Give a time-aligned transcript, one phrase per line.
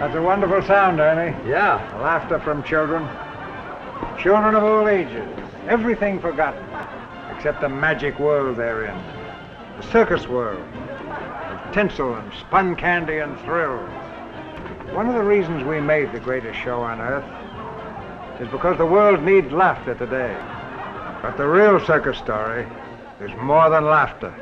[0.00, 1.36] That's a wonderful sound, Ernie.
[1.46, 1.76] Yeah.
[2.00, 3.06] Laughter from children.
[4.18, 5.28] Children of all ages.
[5.68, 6.64] Everything forgotten,
[7.36, 8.96] except the magic world they're in.
[9.76, 10.66] The circus world.
[10.74, 13.76] Of tinsel and spun candy and thrill.
[14.96, 19.22] One of the reasons we made the greatest show on earth is because the world
[19.22, 20.34] needs laughter today.
[21.20, 22.66] But the real circus story
[23.20, 24.32] is more than laughter.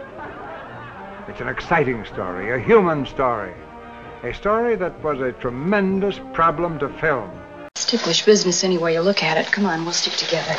[1.27, 3.55] It's an exciting story, a human story.
[4.25, 7.31] A story that was a tremendous problem to film.
[7.77, 9.47] It's ticklish business any way you look at it.
[9.53, 10.57] Come on, we'll stick together.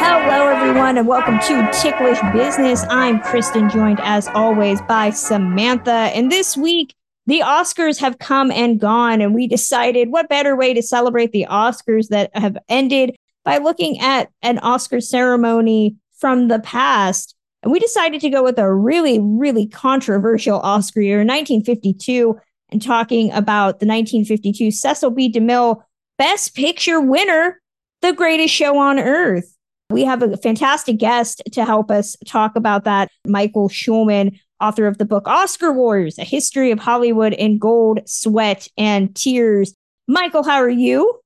[0.00, 2.84] Hello, everyone, and welcome to Ticklish Business.
[2.90, 6.10] I'm Kristen, joined as always by Samantha.
[6.12, 6.92] And this week,
[7.26, 11.46] the Oscars have come and gone, and we decided what better way to celebrate the
[11.48, 17.34] Oscars that have ended by looking at an Oscar ceremony from the past.
[17.62, 22.36] And we decided to go with a really, really controversial Oscar year, 1952,
[22.70, 25.32] and talking about the 1952 Cecil B.
[25.32, 25.80] DeMille
[26.18, 27.60] Best Picture winner,
[28.02, 29.56] The Greatest Show on Earth.
[29.90, 34.98] We have a fantastic guest to help us talk about that, Michael Schulman, author of
[34.98, 39.72] the book Oscar Wars, A History of Hollywood in Gold, Sweat, and Tears.
[40.08, 41.20] Michael, how are you?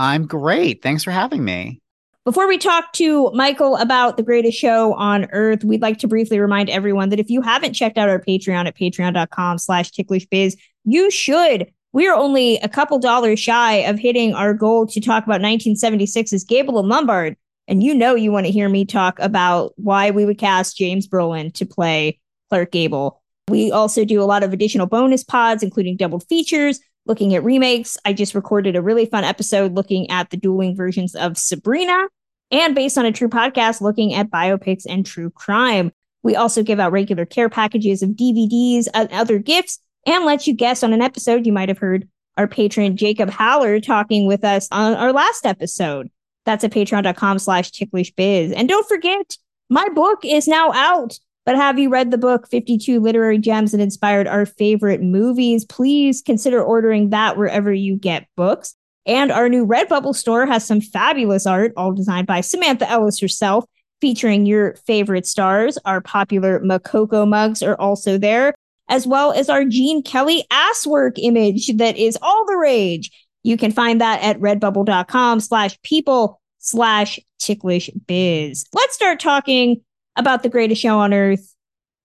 [0.00, 0.82] I'm great.
[0.82, 1.78] Thanks for having me.
[2.24, 6.38] Before we talk to Michael about the greatest show on earth, we'd like to briefly
[6.38, 11.10] remind everyone that if you haven't checked out our Patreon at patreon.com slash ticklishbiz, you
[11.10, 11.70] should.
[11.92, 16.44] We are only a couple dollars shy of hitting our goal to talk about 1976's
[16.44, 17.36] Gable and Lombard.
[17.68, 21.06] And you know you want to hear me talk about why we would cast James
[21.06, 23.20] Brolin to play Clark Gable.
[23.48, 27.96] We also do a lot of additional bonus pods, including doubled features, looking at remakes.
[28.04, 32.06] I just recorded a really fun episode looking at the dueling versions of Sabrina
[32.50, 35.92] and based on a true podcast looking at biopics and true crime.
[36.22, 40.54] We also give out regular care packages of DVDs and other gifts and let you
[40.54, 41.46] guess on an episode.
[41.46, 46.10] You might have heard our patron Jacob Haller talking with us on our last episode.
[46.46, 48.52] That's at patreon.com slash ticklishbiz.
[48.54, 49.36] And don't forget,
[49.68, 51.18] my book is now out.
[51.46, 55.64] But have you read the book 52 Literary Gems that inspired our favorite movies?
[55.64, 58.74] Please consider ordering that wherever you get books.
[59.06, 63.64] And our new Redbubble store has some fabulous art, all designed by Samantha Ellis herself,
[64.00, 65.78] featuring your favorite stars.
[65.84, 68.54] Our popular Makoko mugs are also there,
[68.88, 73.10] as well as our Gene Kelly asswork image that is all the rage.
[73.42, 78.66] You can find that at redbubble.com slash people slash ticklish biz.
[78.74, 79.82] Let's start talking
[80.20, 81.54] about the greatest show on earth.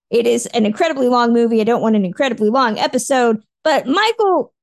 [0.09, 1.62] It is an incredibly long movie.
[1.62, 4.53] I don't want an incredibly long episode, but Michael,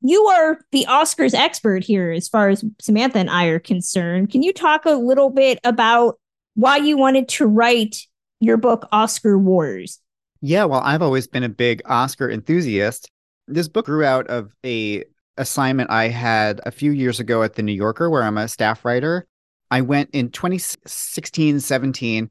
[0.00, 4.30] you are the Oscars expert here as far as Samantha and I are concerned.
[4.30, 6.18] Can you talk a little bit about
[6.54, 7.96] why you wanted to write
[8.40, 10.00] your book, Oscar Wars?
[10.40, 13.08] Yeah, well, I've always been a big Oscar enthusiast.
[13.46, 15.04] This book grew out of a
[15.36, 18.84] assignment I had a few years ago at the New Yorker, where I'm a staff
[18.84, 19.26] writer.
[19.70, 22.30] I went in 2016 17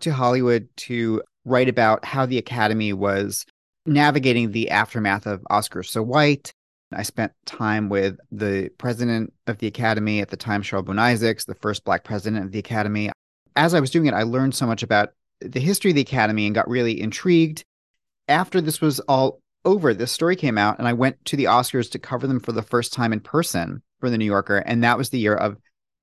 [0.00, 3.44] to Hollywood to write about how the Academy was
[3.86, 6.52] navigating the aftermath of Oscars So White.
[6.92, 11.44] I spent time with the president of the Academy at the time, Cheryl Boone Isaacs,
[11.44, 13.10] the first Black president of the Academy.
[13.56, 15.10] As I was doing it, I learned so much about
[15.40, 17.64] the history of the Academy and got really intrigued.
[18.26, 21.90] After this was all over, this story came out, and I went to the Oscars
[21.90, 24.58] to cover them for the first time in person for the New Yorker.
[24.58, 25.56] And that was the year of,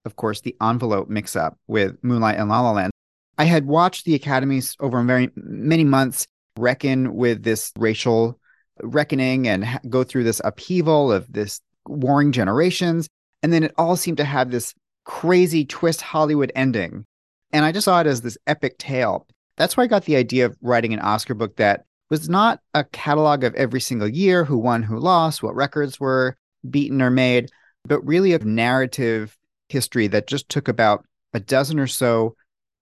[0.06, 2.92] of course, the envelope mix up with Moonlight and La La Land.
[3.38, 8.40] I had watched the academies over very many months reckon with this racial
[8.82, 13.08] reckoning and go through this upheaval of this warring generations.
[13.44, 17.06] And then it all seemed to have this crazy twist Hollywood ending.
[17.52, 19.28] And I just saw it as this epic tale.
[19.58, 22.84] That's why I got the idea of writing an Oscar book that was not a
[22.84, 26.38] catalog of every single year who won, who lost, what records were
[26.70, 27.50] beaten or made,
[27.86, 29.38] but really a narrative
[29.70, 32.36] history that just took about a dozen or so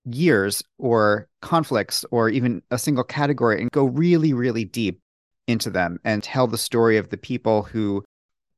[0.06, 5.00] years or conflicts or even a single category and go really, really deep
[5.48, 8.04] into them and tell the story of the people who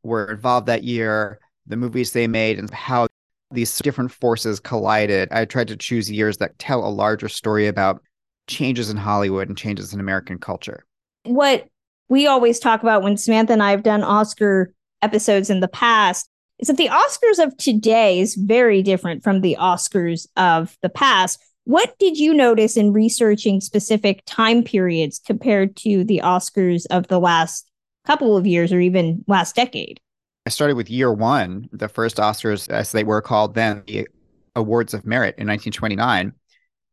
[0.04, 3.08] were involved that year, the movies they made, and how
[3.52, 5.30] these different forces collided.
[5.32, 8.02] I tried to choose years that tell a larger story about
[8.48, 10.86] changes in Hollywood and changes in American culture.
[11.24, 11.68] What
[12.10, 14.72] we always talk about when Samantha and I have done Oscar
[15.02, 16.30] episodes in the past
[16.60, 21.44] is that the Oscars of today is very different from the Oscars of the past.
[21.66, 27.20] What did you notice in researching specific time periods compared to the Oscars of the
[27.20, 27.70] last
[28.06, 30.00] couple of years or even last decade?
[30.46, 34.08] I started with year one, the first Oscars, as they were called then, the
[34.56, 36.32] Awards of Merit in 1929.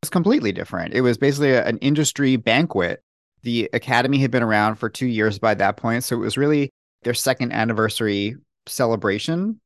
[0.01, 0.95] was completely different.
[0.95, 3.03] It was basically an industry banquet.
[3.43, 6.05] The Academy had been around for two years by that point.
[6.05, 6.71] So it was really
[7.03, 8.37] their second anniversary
[8.67, 9.61] celebration.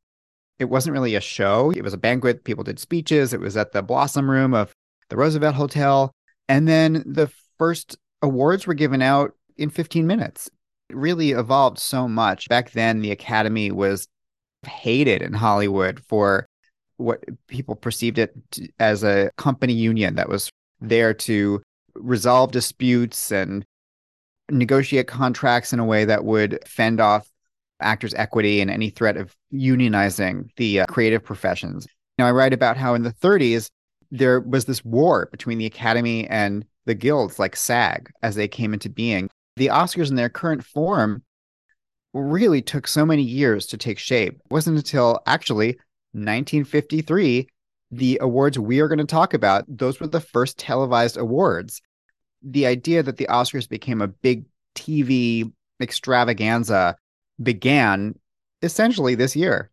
[0.58, 2.44] It wasn't really a show, it was a banquet.
[2.44, 3.32] People did speeches.
[3.32, 4.72] It was at the Blossom Room of
[5.10, 6.12] the Roosevelt Hotel.
[6.48, 10.48] And then the first awards were given out in 15 minutes.
[10.88, 12.48] It really evolved so much.
[12.48, 14.08] Back then, the Academy was
[14.64, 16.46] hated in Hollywood for
[16.96, 18.34] what people perceived it
[18.78, 20.50] as a company union that was
[20.81, 21.62] there to
[21.94, 23.64] resolve disputes and
[24.50, 27.28] negotiate contracts in a way that would fend off
[27.81, 31.87] actors' equity and any threat of unionizing the uh, creative professions.
[32.19, 33.69] Now, I write about how in the 30s,
[34.11, 38.73] there was this war between the Academy and the guilds like SAG as they came
[38.73, 39.28] into being.
[39.56, 41.23] The Oscars in their current form
[42.14, 44.34] really took so many years to take shape.
[44.34, 45.78] It wasn't until actually
[46.12, 47.49] 1953
[47.90, 51.82] the awards we are going to talk about those were the first televised awards
[52.43, 54.44] the idea that the oscars became a big
[54.75, 56.96] tv extravaganza
[57.43, 58.15] began
[58.62, 59.71] essentially this year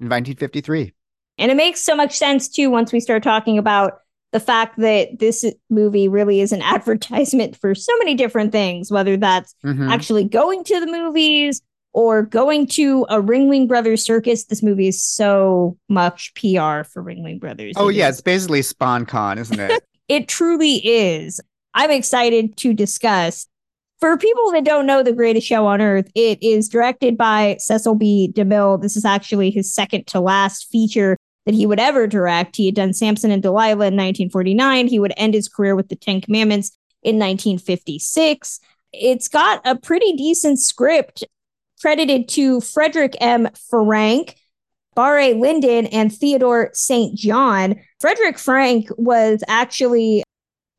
[0.00, 0.92] in 1953
[1.38, 4.00] and it makes so much sense too once we start talking about
[4.32, 9.16] the fact that this movie really is an advertisement for so many different things whether
[9.16, 9.90] that's Mhm.
[9.90, 11.62] actually going to the movies
[11.92, 14.44] or going to a Ringling Brothers circus.
[14.44, 17.74] This movie is so much PR for Ringling Brothers.
[17.76, 21.40] oh It yeah is- it's basically sponcon isn't it it truly is.
[21.74, 23.46] I'm excited to discuss.
[24.00, 27.96] For people that don't know The Greatest Show on Earth, it is directed by Cecil
[27.96, 28.32] B.
[28.34, 28.80] DeMille.
[28.80, 32.56] This is actually his second to last feature that he would ever direct.
[32.56, 34.86] He had done Samson and Delilah in 1949.
[34.86, 36.70] He would end his career with The Ten Commandments
[37.02, 38.60] in 1956.
[38.94, 41.22] It's got a pretty decent script
[41.82, 43.48] credited to Frederick M.
[43.68, 44.36] Frank,
[44.94, 47.18] Barre Lyndon, and Theodore St.
[47.18, 47.76] John.
[48.00, 50.22] Frederick Frank was actually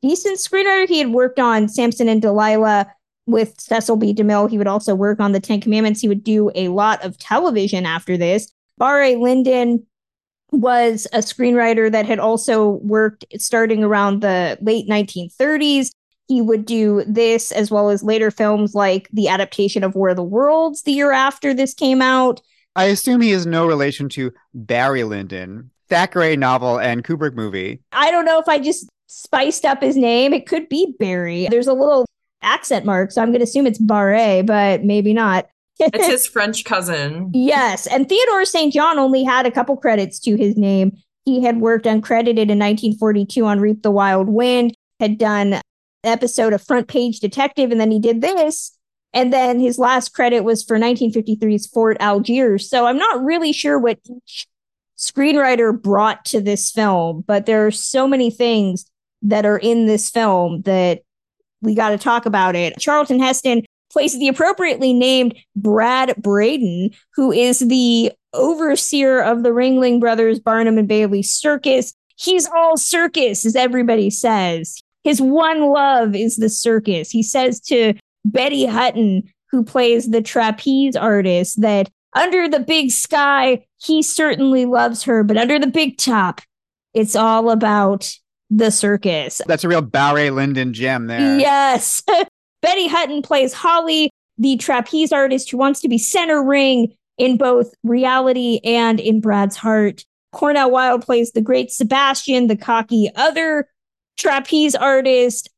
[0.01, 0.87] decent screenwriter.
[0.87, 2.87] He had worked on Samson and Delilah
[3.25, 4.13] with Cecil B.
[4.13, 4.49] DeMille.
[4.49, 6.01] He would also work on the Ten Commandments.
[6.01, 8.51] He would do a lot of television after this.
[8.77, 9.85] Barre Lyndon
[10.51, 15.91] was a screenwriter that had also worked starting around the late 1930s.
[16.27, 20.15] He would do this as well as later films like the adaptation of War of
[20.15, 22.41] the Worlds the year after this came out.
[22.75, 28.11] i assume he is no relation to barry lyndon thackeray novel and kubrick movie I
[28.11, 30.33] don't know if I just spiced up his name.
[30.33, 31.47] It could be Barry.
[31.49, 32.05] There's a little
[32.41, 35.47] accent mark, so I'm going to assume it's Barre, but maybe not.
[35.79, 37.31] It's his French cousin.
[37.33, 38.71] yes, and Theodore St.
[38.71, 40.91] John only had a couple credits to his name.
[41.25, 45.61] He had worked uncredited in 1942 on Reap the Wild Wind, had done an
[46.03, 48.77] episode of Front Page Detective, and then he did this.
[49.13, 52.69] And then his last credit was for 1953's Fort Algiers.
[52.69, 54.47] So I'm not really sure what each
[54.97, 58.85] screenwriter brought to this film, but there are so many things
[59.23, 61.01] that are in this film that
[61.61, 62.77] we got to talk about it.
[62.79, 69.99] Charlton Heston plays the appropriately named Brad Braden, who is the overseer of the Ringling
[69.99, 71.93] Brothers Barnum and Bailey Circus.
[72.15, 74.81] He's all circus, as everybody says.
[75.03, 77.09] His one love is the circus.
[77.09, 77.93] He says to
[78.23, 85.03] Betty Hutton, who plays the trapeze artist, that under the big sky, he certainly loves
[85.03, 86.41] her, but under the big top,
[86.93, 88.13] it's all about
[88.51, 89.41] the circus.
[89.47, 92.03] that's a real barry lyndon gem there Yes.
[92.61, 97.73] Betty Hutton plays Holly, the trapeze artist who wants to be center ring in both
[97.83, 100.05] reality and in Brad's heart.
[100.31, 103.67] Cornel Wilde plays the great Sebastian, the cocky other
[104.17, 105.49] trapeze artist.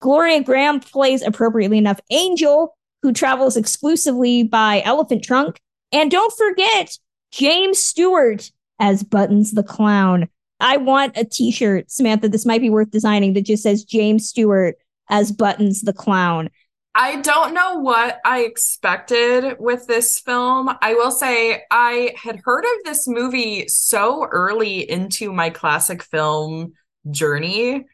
[0.00, 5.60] Gloria Grahame plays, appropriately enough, Angel, who travels exclusively by elephant trunk.
[5.92, 6.98] And don't forget
[7.30, 10.28] James Stewart as Buttons the Clown.
[10.60, 12.28] I want a t shirt, Samantha.
[12.28, 14.76] This might be worth designing that just says James Stewart
[15.08, 16.50] as Buttons the Clown.
[16.94, 20.70] I don't know what I expected with this film.
[20.82, 26.72] I will say I had heard of this movie so early into my classic film
[27.10, 27.84] journey.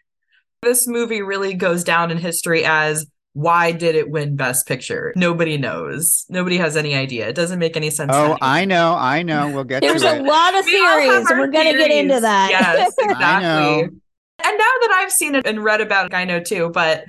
[0.63, 5.13] This movie really goes down in history as why did it win Best Picture?
[5.17, 6.25] Nobody knows.
[6.29, 7.29] Nobody has any idea.
[7.29, 8.11] It doesn't make any sense.
[8.15, 9.91] oh i know i know we'll get there.
[9.91, 12.51] There's to a it lot of We theories, we're going to get into that.
[12.51, 13.19] Yes, I exactly.
[13.19, 14.01] know.
[14.45, 16.71] And now that I've seen it and read about it, I know too.
[16.71, 17.05] But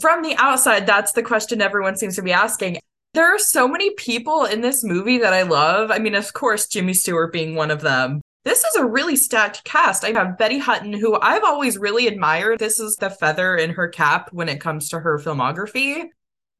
[0.00, 2.78] from the outside, that's the question everyone seems to be asking.
[3.14, 5.90] There are so many people in this movie that I love.
[5.90, 8.20] I mean, of course, Jimmy Stewart being one of them.
[8.44, 10.04] This is a really stacked cast.
[10.04, 12.58] I have Betty Hutton, who I've always really admired.
[12.58, 16.04] This is the feather in her cap when it comes to her filmography.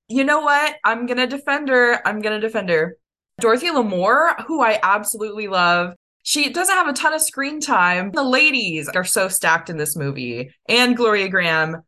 [0.09, 0.77] You know what?
[0.85, 2.07] I'm going to defend her.
[2.07, 2.97] I'm going to defend her.
[3.41, 5.95] Dorothy Lamour, who I absolutely love.
[6.25, 8.11] She doesn't have a ton of screen time.
[8.11, 11.83] The ladies are so stacked in this movie, and Gloria Grahame,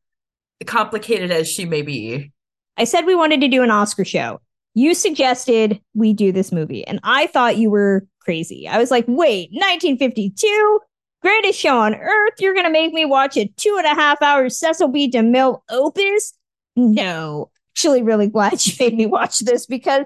[0.65, 2.33] complicated as she may be.
[2.77, 4.41] I said we wanted to do an Oscar show.
[4.75, 8.69] You suggested we do this movie, and I thought you were crazy.
[8.69, 10.81] I was like, wait, 1952?
[11.23, 12.35] Greatest show on earth?
[12.39, 15.11] You're going to make me watch a two and a half hour Cecil B.
[15.11, 16.33] DeMille opus?
[16.77, 17.51] No.
[17.73, 20.05] Actually, really glad you made me watch this because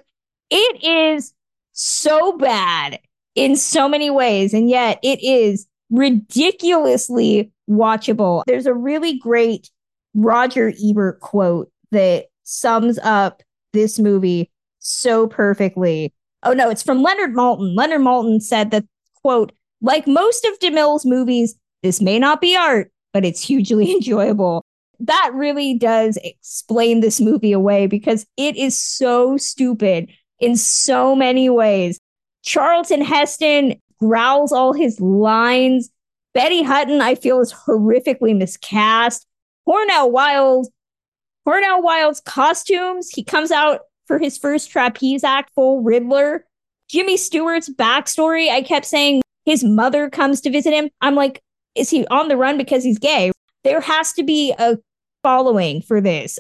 [0.51, 1.35] it is
[1.73, 3.01] so bad
[3.35, 8.43] in so many ways, and yet it is ridiculously watchable.
[8.47, 9.71] There's a really great
[10.15, 13.43] Roger Ebert quote that sums up
[13.73, 14.51] this movie
[14.85, 16.13] so perfectly.
[16.43, 17.75] Oh no, it's from Leonard Maltin.
[17.77, 18.85] Leonard Maltin said that,
[19.23, 24.65] quote, like most of DeMille's movies, this may not be art, but it's hugely enjoyable.
[25.01, 31.51] That really does explain this movie away because it is so stupid in so many
[31.51, 31.99] ways.
[32.43, 35.91] Charlton Heston growls all his lines.
[36.35, 39.27] Betty Hutton, I feel, is horrifically miscast.
[39.65, 40.69] Cornel Wilde,
[41.45, 46.45] Cornel Wilde's costumes, he comes out for his first trapeze act full Riddler.
[46.89, 50.91] Jimmy Stewart's backstory, I kept saying his mother comes to visit him.
[51.01, 51.43] I'm like,
[51.75, 53.33] is he on the run because he's gay?
[53.63, 54.79] There has to be a
[55.23, 56.39] following for this.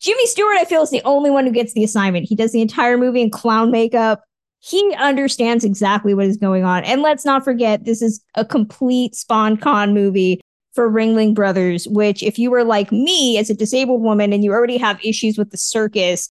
[0.00, 2.28] Jimmy Stewart, I feel, is the only one who gets the assignment.
[2.28, 4.22] He does the entire movie in clown makeup.
[4.60, 6.84] He understands exactly what is going on.
[6.84, 10.40] And let's not forget, this is a complete sponcon movie
[10.74, 14.52] for Ringling Brothers, which, if you were like me as a disabled woman and you
[14.52, 16.30] already have issues with the circus,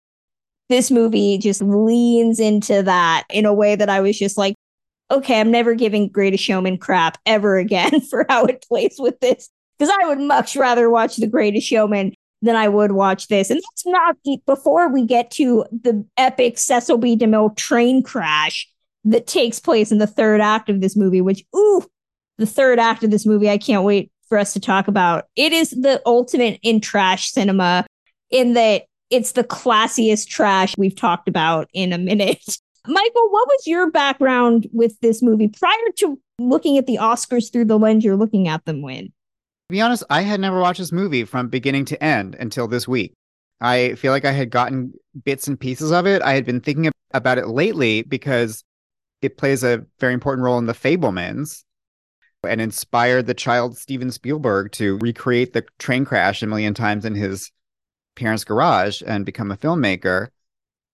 [0.73, 4.55] this movie just leans into that in a way that I was just like,
[5.11, 9.51] okay, I'm never giving Greatest Showman crap ever again for how it plays with this.
[9.79, 13.51] Because I would much rather watch The Greatest Showman than I would watch this.
[13.51, 17.17] And that's not before we get to the epic Cecil B.
[17.17, 18.69] DeMille train crash
[19.05, 21.85] that takes place in the third act of this movie, which, ooh,
[22.39, 25.27] the third act of this movie, I can't wait for us to talk about.
[25.37, 27.87] It is the ultimate in trash cinema
[28.31, 32.43] in that it's the classiest trash we've talked about in a minute.
[32.87, 37.67] Michael, what was your background with this movie prior to looking at the Oscars through
[37.67, 39.05] the lens you're looking at them with?
[39.05, 39.13] To
[39.69, 43.13] be honest, I had never watched this movie from beginning to end until this week.
[43.61, 44.93] I feel like I had gotten
[45.25, 46.23] bits and pieces of it.
[46.23, 48.65] I had been thinking about it lately because
[49.21, 51.63] it plays a very important role in The Fabelmans,
[52.45, 57.15] and inspired the child Steven Spielberg to recreate the train crash a million times in
[57.15, 57.51] his
[58.15, 60.29] parents' garage and become a filmmaker.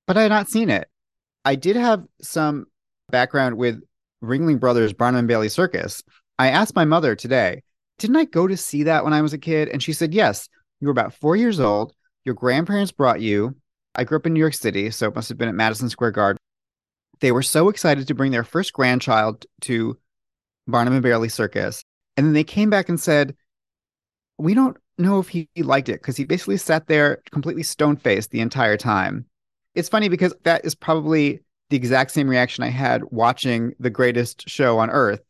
[0.07, 0.89] But I had not seen it.
[1.45, 2.67] I did have some
[3.11, 3.83] background with
[4.23, 6.03] Ringling Brothers Barnum and Bailey Circus.
[6.39, 7.63] I asked my mother today,
[7.99, 9.69] didn't I go to see that when I was a kid?
[9.69, 10.49] And she said, yes.
[10.81, 11.93] You were about four years old.
[12.25, 13.57] Your grandparents brought you.
[13.95, 16.13] I grew up in New York City, so it must have been at Madison Square
[16.13, 16.39] Garden.
[17.21, 19.99] They were so excited to bring their first grandchild to
[20.69, 21.83] Barnum and Bailey Circus.
[22.17, 23.35] And then they came back and said,
[24.39, 27.97] We don't know if he, he liked it because he basically sat there completely stone
[27.97, 29.27] faced the entire time.
[29.75, 31.41] It's funny because that is probably
[31.71, 35.21] the exact same reaction I had watching the greatest show on earth.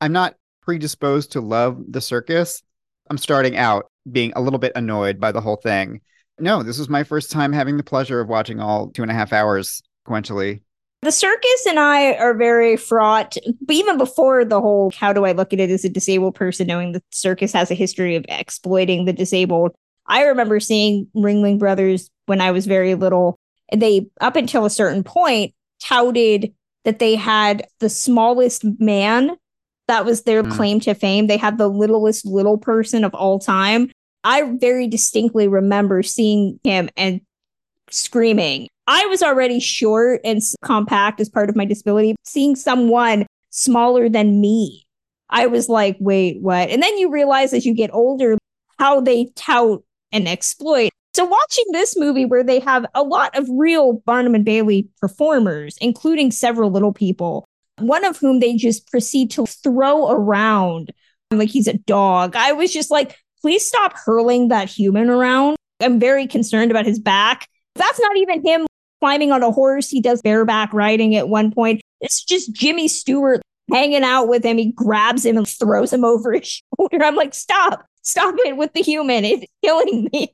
[0.00, 2.62] I'm not predisposed to love the circus.
[3.10, 6.00] I'm starting out being a little bit annoyed by the whole thing.
[6.38, 9.14] No, this was my first time having the pleasure of watching all two and a
[9.14, 10.62] half hours sequentially.
[11.02, 13.36] The circus and I are very fraught,
[13.68, 16.92] even before the whole how do I look at it as a disabled person, knowing
[16.92, 19.74] the circus has a history of exploiting the disabled.
[20.06, 23.36] I remember seeing Ringling Brothers when I was very little.
[23.74, 26.54] They, up until a certain point, touted
[26.84, 29.36] that they had the smallest man.
[29.88, 30.52] That was their mm.
[30.52, 31.26] claim to fame.
[31.26, 33.90] They had the littlest little person of all time.
[34.22, 37.22] I very distinctly remember seeing him and
[37.90, 42.16] screaming I was already short and compact as part of my disability.
[42.24, 44.86] Seeing someone smaller than me,
[45.30, 46.68] I was like, wait, what?
[46.68, 48.36] And then you realize as you get older
[48.78, 50.90] how they tout and exploit.
[51.14, 55.76] So watching this movie where they have a lot of real Barnum and Bailey performers,
[55.80, 57.44] including several little people,
[57.78, 60.92] one of whom they just proceed to throw around
[61.30, 62.34] like he's a dog.
[62.36, 65.56] I was just like, please stop hurling that human around.
[65.80, 67.46] I'm very concerned about his back.
[67.74, 68.66] That's not even him
[69.02, 69.90] climbing on a horse.
[69.90, 71.80] He does bareback riding at one point.
[72.00, 74.58] It's just Jimmy Stewart hanging out with him.
[74.58, 77.04] He grabs him and throws him over his shoulder.
[77.04, 79.24] I'm like, stop, stop it with the human.
[79.24, 80.32] It's killing me.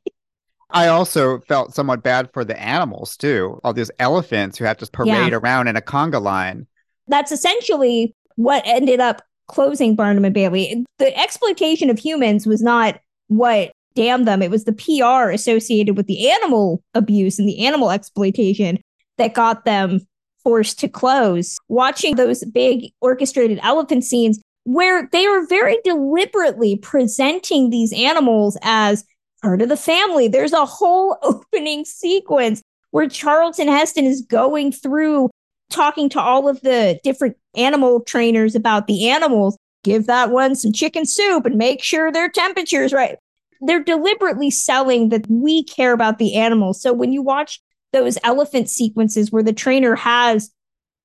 [0.70, 3.58] I also felt somewhat bad for the animals too.
[3.64, 5.38] All these elephants who have to parade yeah.
[5.38, 6.66] around in a conga line.
[7.06, 10.84] That's essentially what ended up closing Barnum and Bailey.
[10.98, 14.42] The exploitation of humans was not what damn them.
[14.42, 18.78] It was the PR associated with the animal abuse and the animal exploitation
[19.16, 20.06] that got them
[20.44, 21.58] forced to close.
[21.66, 29.04] Watching those big orchestrated elephant scenes where they are very deliberately presenting these animals as
[29.42, 30.28] part of the family.
[30.28, 32.62] There's a whole opening sequence
[32.92, 35.28] where Charlton Heston is going through
[35.70, 39.56] talking to all of the different animal trainers about the animals.
[39.82, 43.16] Give that one some chicken soup and make sure their temperature is right.
[43.60, 46.80] They're deliberately selling that we care about the animals.
[46.80, 47.60] So when you watch
[47.92, 50.50] those elephant sequences where the trainer has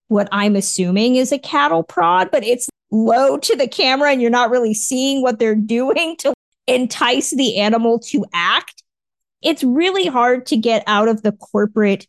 [0.07, 4.29] what I'm assuming is a cattle prod, but it's low to the camera and you're
[4.29, 6.33] not really seeing what they're doing to
[6.67, 8.83] entice the animal to act.
[9.41, 12.05] It's really hard to get out of the corporate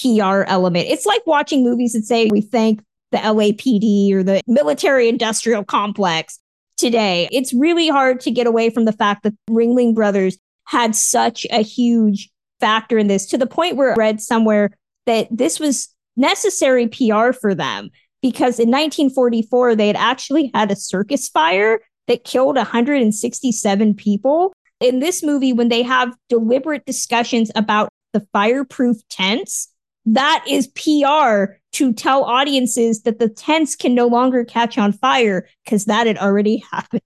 [0.00, 0.88] PR element.
[0.88, 6.38] It's like watching movies that say we thank the LAPD or the military industrial complex
[6.76, 7.28] today.
[7.30, 11.62] It's really hard to get away from the fact that Ringling Brothers had such a
[11.62, 14.70] huge factor in this to the point where I read somewhere
[15.06, 17.90] that this was necessary PR for them
[18.22, 24.52] because in 1944 they had actually had a circus fire that killed 167 people.
[24.80, 29.68] In this movie, when they have deliberate discussions about the fireproof tents,
[30.06, 35.48] that is PR to tell audiences that the tents can no longer catch on fire
[35.64, 37.02] because that had already happened.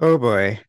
[0.00, 0.60] Oh boy.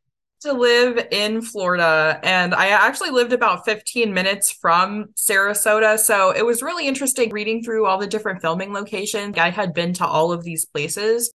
[0.41, 5.97] To live in Florida, and I actually lived about 15 minutes from Sarasota.
[5.97, 9.39] So it was really interesting reading through all the different filming locations.
[9.39, 11.33] I had been to all of these places.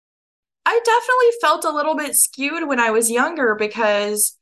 [0.66, 4.38] I definitely felt a little bit skewed when I was younger because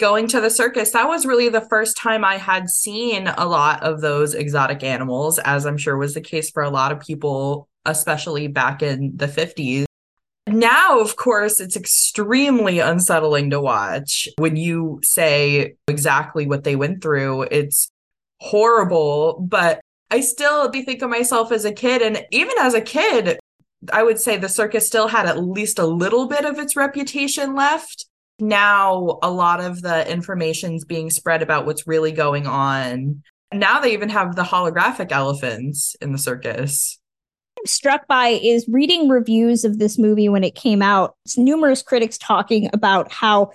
[0.00, 3.82] going to the circus, that was really the first time I had seen a lot
[3.84, 7.68] of those exotic animals, as I'm sure was the case for a lot of people,
[7.84, 9.84] especially back in the 50s.
[10.48, 17.02] Now, of course, it's extremely unsettling to watch when you say exactly what they went
[17.02, 17.42] through.
[17.42, 17.92] It's
[18.40, 19.80] horrible, but
[20.10, 22.02] I still think of myself as a kid.
[22.02, 23.38] And even as a kid,
[23.92, 27.54] I would say the circus still had at least a little bit of its reputation
[27.54, 28.06] left
[28.40, 33.22] now a lot of the information's being spread about what's really going on.
[33.52, 36.98] Now they even have the holographic elephants in the circus.
[37.58, 41.16] I'm struck by is reading reviews of this movie when it came out.
[41.24, 43.50] It's numerous critics talking about how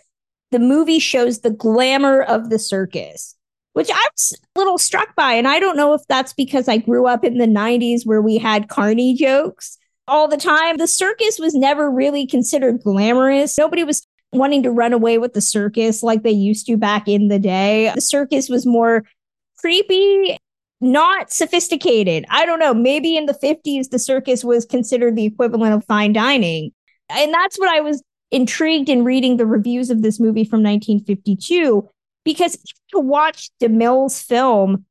[0.52, 3.36] the movie shows the glamour of the circus,
[3.74, 5.34] which I was a little struck by.
[5.34, 8.38] And I don't know if that's because I grew up in the 90s where we
[8.38, 10.78] had carny jokes all the time.
[10.78, 13.58] The circus was never really considered glamorous.
[13.58, 14.06] Nobody was
[14.38, 17.91] wanting to run away with the circus like they used to back in the day.
[17.95, 19.04] The circus was more
[19.58, 20.38] creepy,
[20.82, 22.26] not sophisticated.
[22.30, 22.74] I don't know.
[22.74, 26.71] Maybe in the 50s, the circus was considered the equivalent of fine dining.
[27.10, 31.89] And that's what I was intrigued in reading the reviews of this movie from 1952
[32.24, 32.58] because
[32.91, 34.86] to watch DeMille's film,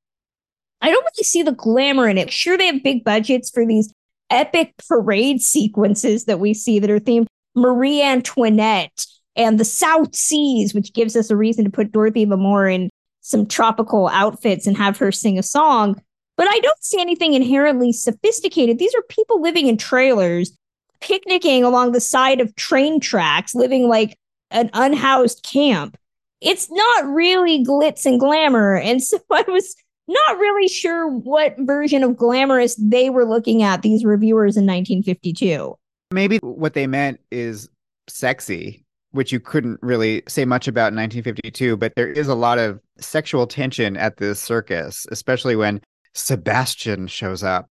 [0.81, 2.33] I don't really see the glamour in it.
[2.33, 3.93] Sure, they have big budgets for these
[4.31, 10.75] epic parade sequences that we see that are themed Marie Antoinette and the South Seas,
[10.75, 14.99] which gives us a reason to put Dorothy Lamour in some tropical outfits and have
[14.99, 16.01] her sing a song.
[16.37, 18.79] But I don't see anything inherently sophisticated.
[18.79, 20.57] These are people living in trailers,
[21.01, 24.19] picnicking along the side of train tracks, living like
[24.51, 25.97] an unhoused camp.
[26.41, 28.77] It's not really glitz and glamour.
[28.77, 29.75] And so I was
[30.07, 35.77] not really sure what version of glamorous they were looking at, these reviewers in 1952.
[36.11, 37.69] Maybe what they meant is
[38.07, 38.84] sexy
[39.15, 42.81] which you couldn't really say much about in 1952, but there is a lot of
[42.99, 45.81] sexual tension at this circus, especially when
[46.15, 47.69] Sebastian shows up.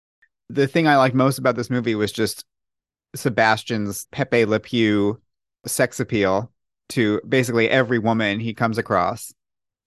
[0.50, 2.44] The thing I liked most about this movie was just
[3.16, 5.18] Sebastian's Pepe Le Pew
[5.64, 6.52] sex appeal
[6.90, 9.32] to basically every woman he comes across.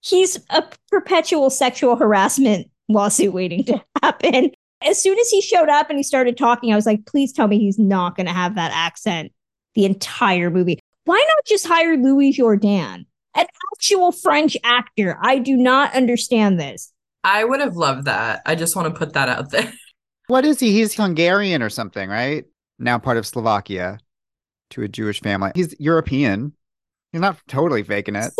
[0.00, 4.50] He's a perpetual sexual harassment lawsuit waiting to happen.
[4.82, 7.46] As soon as he showed up and he started talking, I was like, please tell
[7.46, 9.30] me he's not going to have that accent
[9.74, 15.18] the entire movie why not just hire Louis Jourdan, an actual French actor?
[15.20, 16.92] I do not understand this.
[17.22, 18.42] I would have loved that.
[18.44, 19.72] I just want to put that out there.
[20.26, 20.72] What is he?
[20.72, 22.46] He's Hungarian or something, right?
[22.78, 23.98] Now part of Slovakia
[24.70, 25.52] to a Jewish family.
[25.54, 26.54] He's European.
[27.12, 28.32] He's not totally faking it.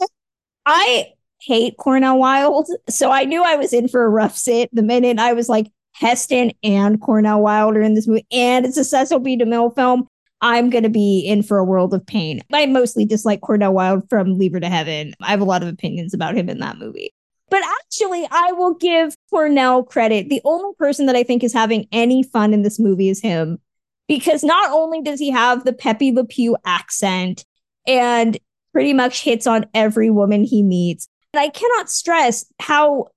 [0.66, 2.68] I hate Cornel Wilde.
[2.90, 5.72] So I knew I was in for a rough sit the minute I was like,
[5.94, 9.36] Heston and Cornel Wilde are in this movie, and it's a Cecil B.
[9.36, 10.06] DeMille film.
[10.40, 12.42] I'm going to be in for a world of pain.
[12.52, 15.14] I mostly dislike Cornel Wilde from Leave Her to Heaven.
[15.20, 17.12] I have a lot of opinions about him in that movie.
[17.50, 20.28] But actually, I will give Cornel credit.
[20.28, 23.58] The only person that I think is having any fun in this movie is him,
[24.06, 27.44] because not only does he have the Pepe Le Pew accent
[27.86, 28.38] and
[28.72, 33.08] pretty much hits on every woman he meets, and I cannot stress how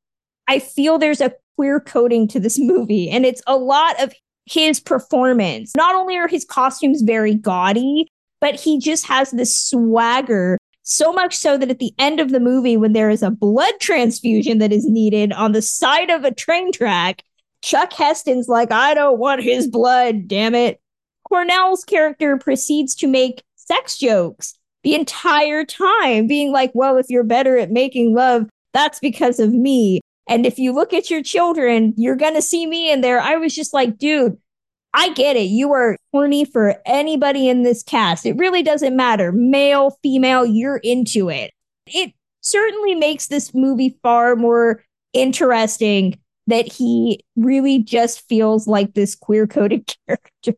[0.48, 4.14] I feel there's a queer coding to this movie, and it's a lot of
[4.46, 5.74] his performance.
[5.76, 8.08] Not only are his costumes very gaudy,
[8.40, 10.58] but he just has this swagger.
[10.84, 13.74] So much so that at the end of the movie, when there is a blood
[13.80, 17.24] transfusion that is needed on the side of a train track,
[17.62, 20.82] Chuck Heston's like, I don't want his blood, damn it.
[21.30, 27.24] Cornel's character proceeds to make sex jokes the entire time, being like, well, if you're
[27.24, 30.02] better at making love, that's because of me.
[30.32, 33.20] And if you look at your children, you're going to see me in there.
[33.20, 34.38] I was just like, dude,
[34.94, 35.50] I get it.
[35.50, 38.26] You are horny for anybody in this cast.
[38.26, 39.34] It really doesn't matter.
[39.34, 41.52] Male, female, you're into it.
[41.86, 46.18] It certainly makes this movie far more interesting
[46.48, 50.56] that he really just feels like this queer coded character.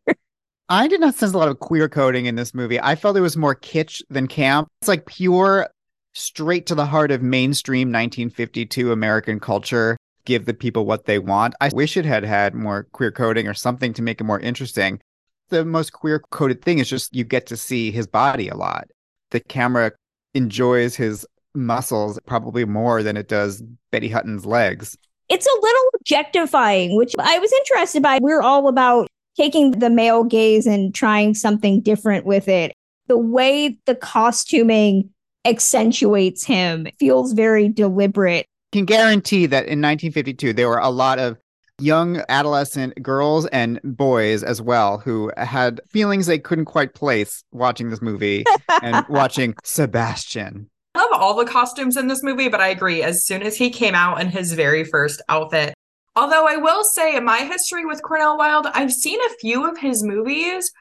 [0.69, 2.79] I did not sense a lot of queer coding in this movie.
[2.79, 4.69] I felt it was more kitsch than camp.
[4.81, 5.67] It's like pure,
[6.13, 9.97] straight to the heart of mainstream 1952 American culture.
[10.25, 11.53] Give the people what they want.
[11.59, 15.01] I wish it had had more queer coding or something to make it more interesting.
[15.49, 18.87] The most queer coded thing is just you get to see his body a lot.
[19.31, 19.91] The camera
[20.33, 24.97] enjoys his muscles probably more than it does Betty Hutton's legs.
[25.29, 28.19] It's a little objectifying, which I was interested by.
[28.21, 32.73] We're all about taking the male gaze and trying something different with it.
[33.07, 35.09] The way the costuming
[35.45, 38.47] accentuates him feels very deliberate.
[38.71, 41.37] Can guarantee that in 1952 there were a lot of
[41.79, 47.89] young adolescent girls and boys as well who had feelings they couldn't quite place watching
[47.89, 48.45] this movie
[48.81, 50.69] and watching Sebastian.
[50.95, 53.01] I love all the costumes in this movie, but I agree.
[53.01, 55.73] As soon as he came out in his very first outfit,
[56.15, 59.79] Although I will say, in my history with Cornel Wilde, I've seen a few of
[59.79, 60.71] his movies.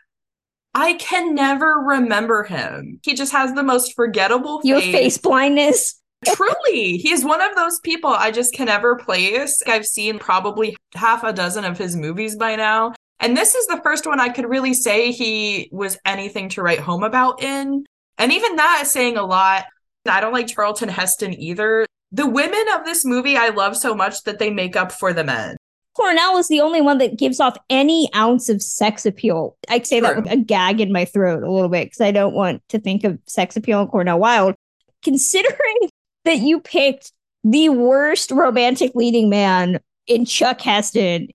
[0.75, 3.01] I can never remember him.
[3.03, 4.69] He just has the most forgettable face.
[4.69, 6.01] Your face blindness.
[6.25, 9.61] Truly, he's one of those people I just can never place.
[9.67, 12.95] I've seen probably half a dozen of his movies by now.
[13.19, 16.81] And this is the first one I could really say he was anything to write
[16.81, 17.85] home about in.
[18.19, 19.65] And even that is saying a lot.
[20.09, 24.23] I don't like Charlton Heston either the women of this movie I love so much
[24.25, 25.57] that they make up for the men.
[25.94, 29.57] Cornel is the only one that gives off any ounce of sex appeal.
[29.68, 30.09] I say True.
[30.09, 32.78] that with a gag in my throat a little bit because I don't want to
[32.78, 34.55] think of sex appeal in Cornel Wilde.
[35.02, 35.90] Considering
[36.24, 37.12] that you picked
[37.44, 41.28] the worst romantic leading man in Chuck Heston,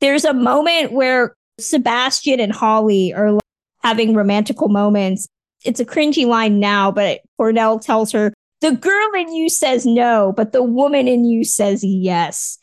[0.00, 3.38] there's a moment where Sebastian and Holly are
[3.82, 5.28] having romantical moments.
[5.64, 10.32] It's a cringy line now, but Cornel tells her, the girl in you says no,
[10.36, 12.57] but the woman in you says yes.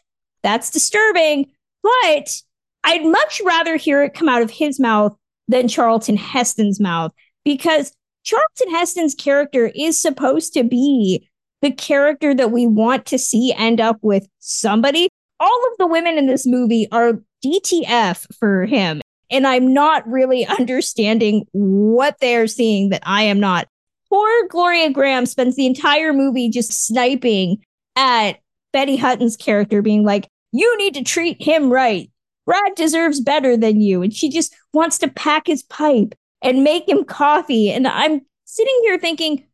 [0.45, 1.47] That's disturbing,
[1.81, 2.41] but
[2.83, 7.11] I'd much rather hear it come out of his mouth than Charlton Heston's mouth
[7.43, 7.91] because
[8.23, 11.27] Charlton Heston's character is supposed to be
[11.63, 15.09] the character that we want to see end up with somebody.
[15.39, 19.01] All of the women in this movie are DTF for him.
[19.31, 23.67] And I'm not really understanding what they're seeing that I am not
[24.11, 27.63] poor Gloria Grahame spends the entire movie just sniping
[27.95, 28.37] at
[28.75, 30.27] Betty Hutton's character, being like,
[30.57, 32.09] You need to treat him right.
[32.45, 34.01] Brad deserves better than you.
[34.01, 37.71] And she just wants to pack his pipe and make him coffee.
[37.71, 39.45] And I'm sitting here thinking,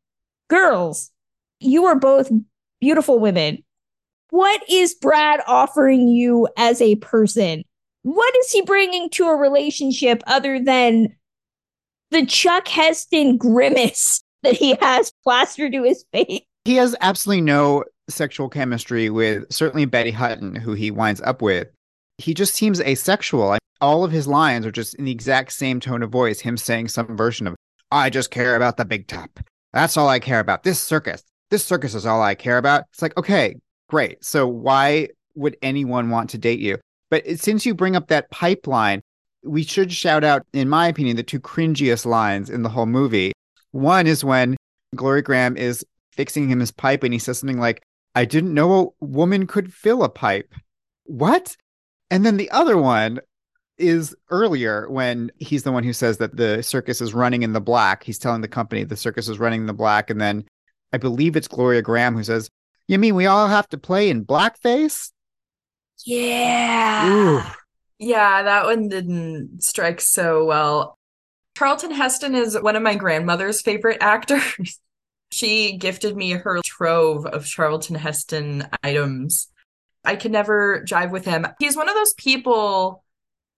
[0.49, 1.09] Girls,
[1.59, 2.29] you are both
[2.81, 3.63] beautiful women.
[4.29, 7.63] What is Brad offering you as a person?
[8.03, 11.15] What is he bringing to a relationship other than
[12.11, 16.41] the Chuck Heston grimace that he has plastered to his face.
[16.65, 21.67] He has absolutely no sexual chemistry with certainly Betty Hutton, who he winds up with.
[22.17, 23.57] He just seems asexual.
[23.79, 26.89] All of his lines are just in the exact same tone of voice, him saying
[26.89, 27.55] some version of,
[27.91, 29.39] I just care about the big top.
[29.73, 30.63] That's all I care about.
[30.63, 32.83] This circus, this circus is all I care about.
[32.93, 33.55] It's like, okay,
[33.89, 34.23] great.
[34.23, 36.77] So why would anyone want to date you?
[37.09, 39.01] But since you bring up that pipeline,
[39.43, 43.31] we should shout out, in my opinion, the two cringiest lines in the whole movie.
[43.71, 44.55] One is when
[44.95, 47.81] Gloria Grahame is fixing him his pipe and he says something like,
[48.15, 50.53] I didn't know a woman could fill a pipe.
[51.05, 51.55] What?
[52.09, 53.19] And then the other one
[53.77, 57.61] is earlier when he's the one who says that the circus is running in the
[57.61, 58.03] black.
[58.03, 60.09] He's telling the company the circus is running in the black.
[60.09, 60.45] And then
[60.93, 62.49] I believe it's Gloria Grahame who says,
[62.87, 65.11] You mean we all have to play in blackface?
[66.05, 67.09] Yeah.
[67.09, 67.41] Ooh.
[67.97, 70.97] Yeah, that one didn't strike so well.
[71.55, 74.79] Charlton Heston is one of my grandmother's favorite actors.
[75.31, 79.49] she gifted me her trove of Charlton Heston items.
[80.03, 81.45] I could never jive with him.
[81.59, 83.03] He's one of those people,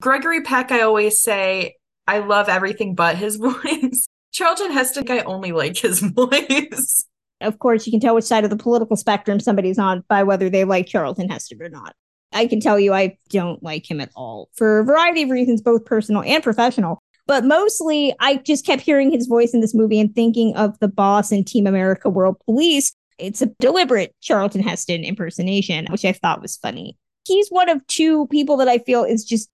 [0.02, 1.76] Gregory Peck, I always say,
[2.08, 4.08] I love everything but his voice.
[4.32, 7.06] Charlton Heston, I only like his voice.
[7.42, 10.50] Of course, you can tell which side of the political spectrum somebody's on by whether
[10.50, 11.94] they like Charlton Heston or not.
[12.32, 15.62] I can tell you I don't like him at all for a variety of reasons,
[15.62, 17.00] both personal and professional.
[17.26, 20.88] But mostly, I just kept hearing his voice in this movie and thinking of the
[20.88, 22.94] boss in Team America World Police.
[23.18, 26.98] It's a deliberate Charlton Heston impersonation, which I thought was funny.
[27.26, 29.50] He's one of two people that I feel is just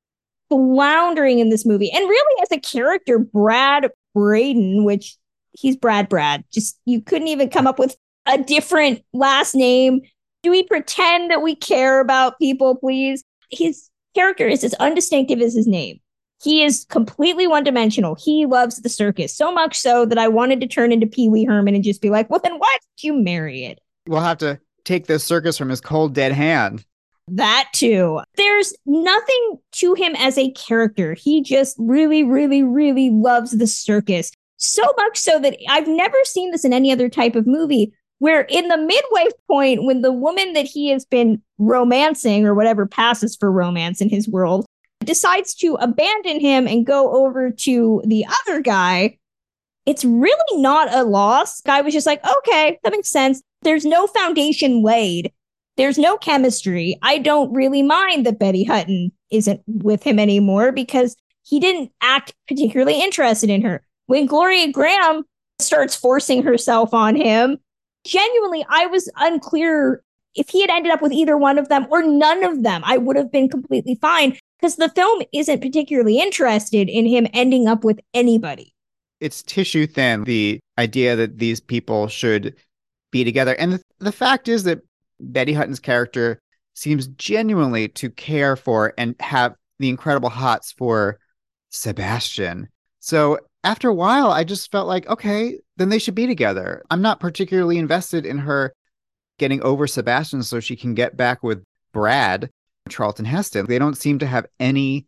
[0.49, 1.91] floundering in this movie.
[1.91, 5.17] And really, as a character, Brad Braden, which
[5.51, 10.01] he's Brad Brad, just you couldn't even come up with a different last name.
[10.41, 13.23] Do we pretend that we care about people, please?
[13.51, 15.99] His character is as undistinctive as his name.
[16.41, 18.15] He is completely one dimensional.
[18.15, 21.43] He loves the circus so much so that I wanted to turn into Pee Wee
[21.43, 23.79] Herman and just be like, well, then why did you marry it?
[24.07, 26.85] We'll have to take this circus from his cold, dead hand.
[27.27, 28.21] That too.
[28.37, 31.13] There's nothing to him as a character.
[31.13, 34.31] He just really, really, really loves the circus.
[34.57, 38.41] So much so that I've never seen this in any other type of movie where
[38.41, 43.35] in the midway point, when the woman that he has been romancing or whatever passes
[43.35, 44.65] for romance in his world
[45.05, 49.17] decides to abandon him and go over to the other guy,
[49.85, 51.61] it's really not a loss.
[51.61, 53.41] Guy was just like, okay, that makes sense.
[53.61, 55.31] There's no foundation laid.
[55.77, 56.97] There's no chemistry.
[57.01, 62.33] I don't really mind that Betty Hutton isn't with him anymore because he didn't act
[62.47, 63.83] particularly interested in her.
[64.07, 65.23] When Gloria Grahame
[65.59, 67.57] starts forcing herself on him,
[68.05, 70.03] genuinely, I was unclear
[70.35, 72.81] if he had ended up with either one of them or none of them.
[72.85, 77.67] I would have been completely fine because the film isn't particularly interested in him ending
[77.67, 78.73] up with anybody.
[79.19, 82.55] It's tissue thin, the idea that these people should
[83.11, 83.55] be together.
[83.55, 84.81] And the, the fact is that
[85.19, 86.39] Betty Hutton's character
[86.73, 91.19] seems genuinely to care for and have the incredible hots for
[91.69, 92.67] Sebastian.
[92.99, 96.83] So after a while, I just felt like, okay, then they should be together.
[96.89, 98.73] I'm not particularly invested in her
[99.37, 102.49] getting over Sebastian so she can get back with Brad,
[102.89, 103.65] Charlton Heston.
[103.67, 105.07] They don't seem to have any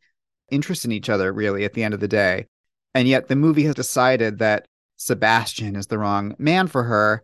[0.50, 2.48] interest in each other, really, at the end of the day.
[2.94, 4.68] And yet the movie has decided that
[4.98, 7.24] Sebastian is the wrong man for her.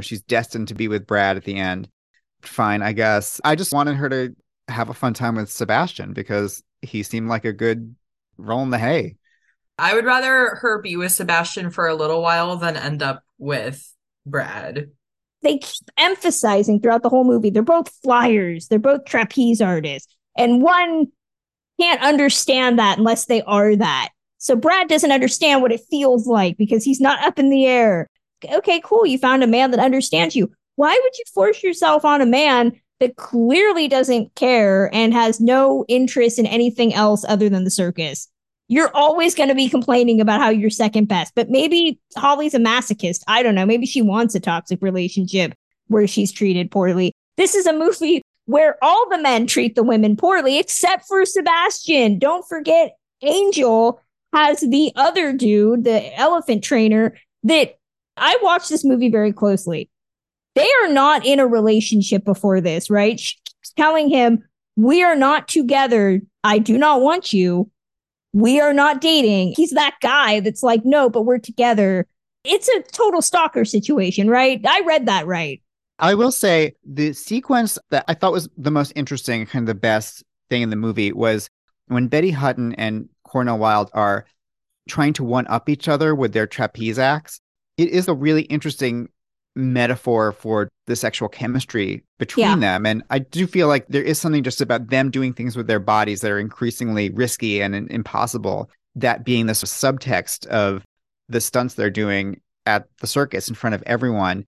[0.00, 1.88] She's destined to be with Brad at the end.
[2.42, 3.40] Fine, I guess.
[3.44, 4.34] I just wanted her to
[4.68, 7.94] have a fun time with Sebastian because he seemed like a good
[8.36, 9.16] roll in the hay.
[9.78, 13.92] I would rather her be with Sebastian for a little while than end up with
[14.26, 14.90] Brad.
[15.44, 20.62] They keep emphasizing throughout the whole movie they're both flyers, they're both trapeze artists, and
[20.62, 21.08] one
[21.78, 24.08] can't understand that unless they are that.
[24.38, 28.08] So Brad doesn't understand what it feels like because he's not up in the air.
[28.52, 29.06] Okay, cool.
[29.06, 30.50] You found a man that understands you.
[30.76, 35.84] Why would you force yourself on a man that clearly doesn't care and has no
[35.88, 38.28] interest in anything else other than the circus?
[38.68, 41.34] You're always going to be complaining about how you're second best.
[41.34, 43.20] But maybe Holly's a masochist.
[43.28, 43.66] I don't know.
[43.66, 45.54] Maybe she wants a toxic relationship
[45.88, 47.12] where she's treated poorly.
[47.36, 52.18] This is a movie where all the men treat the women poorly except for Sebastian.
[52.18, 54.00] Don't forget, Angel
[54.32, 57.76] has the other dude, the elephant trainer, that
[58.16, 59.90] I watched this movie very closely.
[60.54, 63.18] They are not in a relationship before this, right?
[63.18, 63.36] She's
[63.76, 64.44] telling him,
[64.76, 66.20] We are not together.
[66.42, 67.70] I do not want you
[68.34, 69.54] we are not dating.
[69.56, 72.06] He's that guy that's like, no, but we're together.
[72.42, 74.60] It's a total stalker situation, right?
[74.66, 75.62] I read that right.
[76.00, 79.80] I will say the sequence that I thought was the most interesting, kind of the
[79.80, 81.48] best thing in the movie was
[81.86, 84.26] when Betty Hutton and Cornel Wilde are
[84.88, 87.40] trying to one up each other with their trapeze acts.
[87.78, 89.10] It is a really interesting
[89.56, 92.56] metaphor for the sexual chemistry between yeah.
[92.56, 92.86] them.
[92.86, 95.80] And I do feel like there is something just about them doing things with their
[95.80, 98.70] bodies that are increasingly risky and, and impossible.
[98.96, 100.84] That being this subtext of
[101.28, 104.46] the stunts they're doing at the circus in front of everyone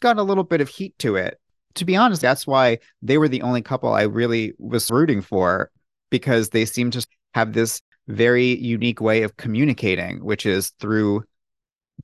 [0.00, 1.40] got a little bit of heat to it.
[1.74, 5.70] To be honest, that's why they were the only couple I really was rooting for
[6.10, 11.24] because they seem to have this very unique way of communicating, which is through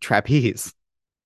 [0.00, 0.74] trapeze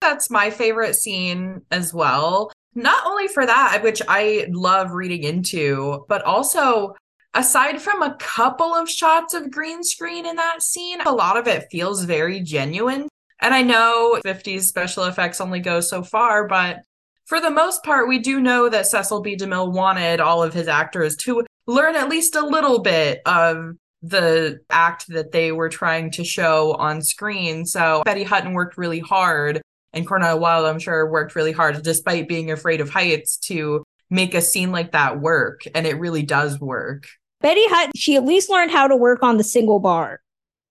[0.04, 2.52] that's my favorite scene as well.
[2.74, 6.94] Not only for that, which I love reading into, but also
[7.32, 11.48] aside from a couple of shots of green screen in that scene, a lot of
[11.48, 13.08] it feels very genuine.
[13.40, 16.80] And I know 50s special effects only go so far, but
[17.24, 19.36] for the most part, we do know that Cecil B.
[19.36, 24.60] DeMille wanted all of his actors to learn at least a little bit of the
[24.68, 27.64] act that they were trying to show on screen.
[27.64, 29.62] So Betty Hutton worked really hard
[29.94, 34.35] and Cornel Wilde, I'm sure, worked really hard despite being afraid of heights to make
[34.35, 35.62] a scene like that work.
[35.74, 37.07] And it really does work.
[37.40, 40.20] Betty Hutton, she at least learned how to work on the single bar.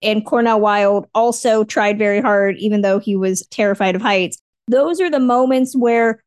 [0.02, 4.38] And Cornel Wilde also tried very hard, even though he was terrified of heights.
[4.68, 6.22] Those are the moments where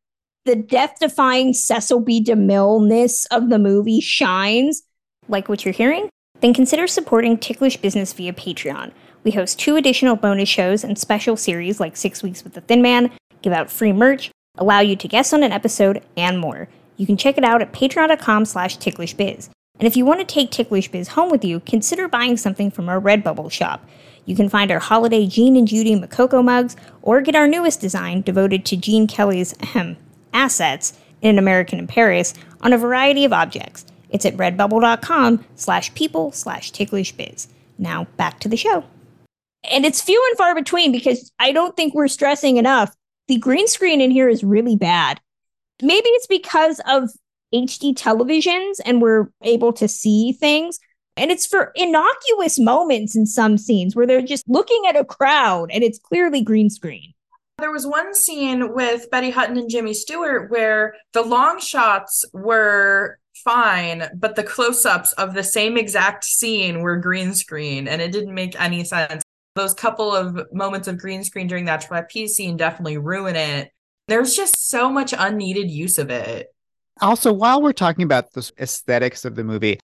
[0.45, 2.23] the death defying Cecil B.
[2.23, 4.83] DeMille-ness of the movie shines.
[5.27, 6.09] Like what you're hearing?
[6.39, 8.91] Then consider supporting Ticklish Business via Patreon.
[9.27, 12.81] We host two additional bonus shows and special series like Six Weeks with the Thin
[12.81, 13.11] Man,
[13.41, 16.69] give out free merch, allow you to guest on an episode, and more.
[16.95, 19.49] You can check it out at patreon.com slash ticklishbiz.
[19.79, 22.87] And if you want to take Ticklish Biz home with you, consider buying something from
[22.87, 23.85] our Redbubble shop.
[24.23, 28.21] You can find our holiday Gene and Judy Makoko mugs, or get our newest design
[28.21, 29.97] devoted to Gene Kelly's ahem,
[30.31, 33.85] assets in an American in Paris on a variety of objects.
[34.09, 37.47] It's at redbubble.com slash people slash ticklishbiz.
[37.77, 38.85] Now back to the show.
[39.69, 42.95] And it's few and far between because I don't think we're stressing enough.
[43.27, 45.19] The green screen in here is really bad.
[45.81, 47.09] Maybe it's because of
[47.53, 50.79] HD televisions and we're able to see things.
[51.15, 55.71] And it's for innocuous moments in some scenes where they're just looking at a crowd
[55.71, 57.13] and it's clearly green screen.
[57.57, 63.17] There was one scene with Betty Hutton and Jimmy Stewart where the long shots were
[63.43, 68.11] fine, but the close ups of the same exact scene were green screen and it
[68.11, 69.23] didn't make any sense.
[69.57, 73.71] Those couple of moments of green screen during that trapeze scene definitely ruin it.
[74.07, 76.53] There's just so much unneeded use of it.
[77.01, 79.79] Also, while we're talking about the aesthetics of the movie,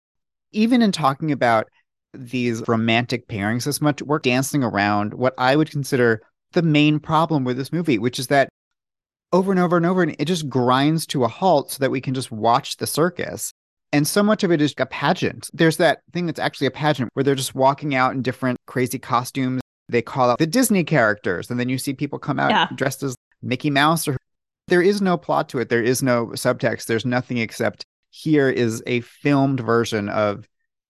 [0.50, 1.68] even in talking about
[2.12, 7.44] these romantic pairings as much, we're dancing around what I would consider the main problem
[7.44, 8.48] with this movie, which is that
[9.33, 12.00] over and over and over, and it just grinds to a halt so that we
[12.00, 13.49] can just watch the circus.
[13.92, 15.50] And so much of it is a pageant.
[15.53, 18.98] There's that thing that's actually a pageant where they're just walking out in different crazy
[18.98, 19.61] costumes.
[19.88, 22.68] They call out the Disney characters, and then you see people come out Yeah.
[22.74, 24.16] dressed as Mickey Mouse or
[24.68, 25.68] there is no plot to it.
[25.68, 26.87] There is no subtext.
[26.87, 30.46] There's nothing except here is a filmed version of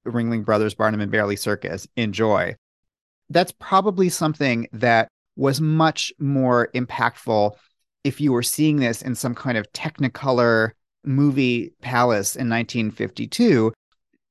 [0.06, 1.86] Ringling Brothers Barnum and Bailey Circus.
[1.96, 2.54] Enjoy.
[3.30, 7.52] That's probably something that was much more impactful
[8.04, 10.72] if you were seeing this in some kind of Technicolor
[11.04, 13.72] movie palace in 1952.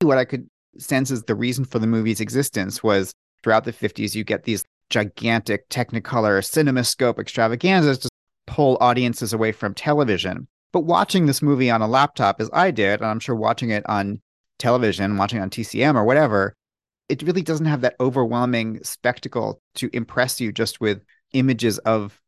[0.01, 4.15] What I could sense is the reason for the movie's existence was throughout the 50s,
[4.15, 8.09] you get these gigantic Technicolor cinemascope extravaganzas to
[8.47, 10.47] pull audiences away from television.
[10.71, 13.87] But watching this movie on a laptop, as I did, and I'm sure watching it
[13.87, 14.21] on
[14.57, 16.53] television, watching on TCM or whatever,
[17.07, 21.03] it really doesn't have that overwhelming spectacle to impress you just with
[21.33, 22.19] images of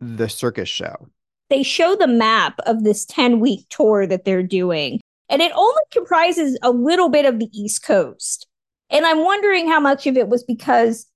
[0.00, 1.08] the circus show.
[1.50, 5.82] They show the map of this 10 week tour that they're doing, and it only
[5.92, 8.46] comprises a little bit of the East Coast.
[8.90, 11.06] And I'm wondering how much of it was because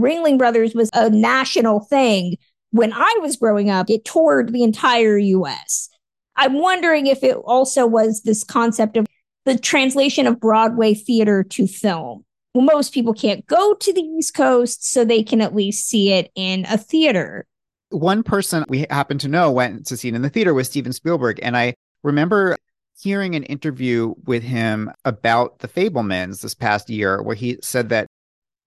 [0.00, 2.36] Ringling Brothers was a national thing.
[2.70, 5.88] When I was growing up, it toured the entire US.
[6.36, 9.06] I'm wondering if it also was this concept of
[9.46, 12.24] the translation of Broadway theater to film.
[12.54, 16.12] Well, most people can't go to the East Coast, so they can at least see
[16.12, 17.46] it in a theater.
[17.90, 20.92] One person we happen to know went to see it in the theater was Steven
[20.92, 21.38] Spielberg.
[21.42, 22.56] And I remember
[23.00, 28.06] hearing an interview with him about the Fabelmans this past year, where he said that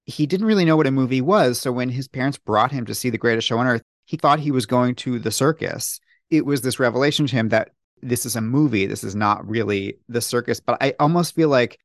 [0.06, 1.60] he didn't really know what a movie was.
[1.60, 4.40] So when his parents brought him to see The Greatest Show on Earth, he thought
[4.40, 6.00] he was going to the circus.
[6.30, 8.86] It was this revelation to him that this is a movie.
[8.86, 10.60] This is not really the circus.
[10.60, 11.78] But I almost feel like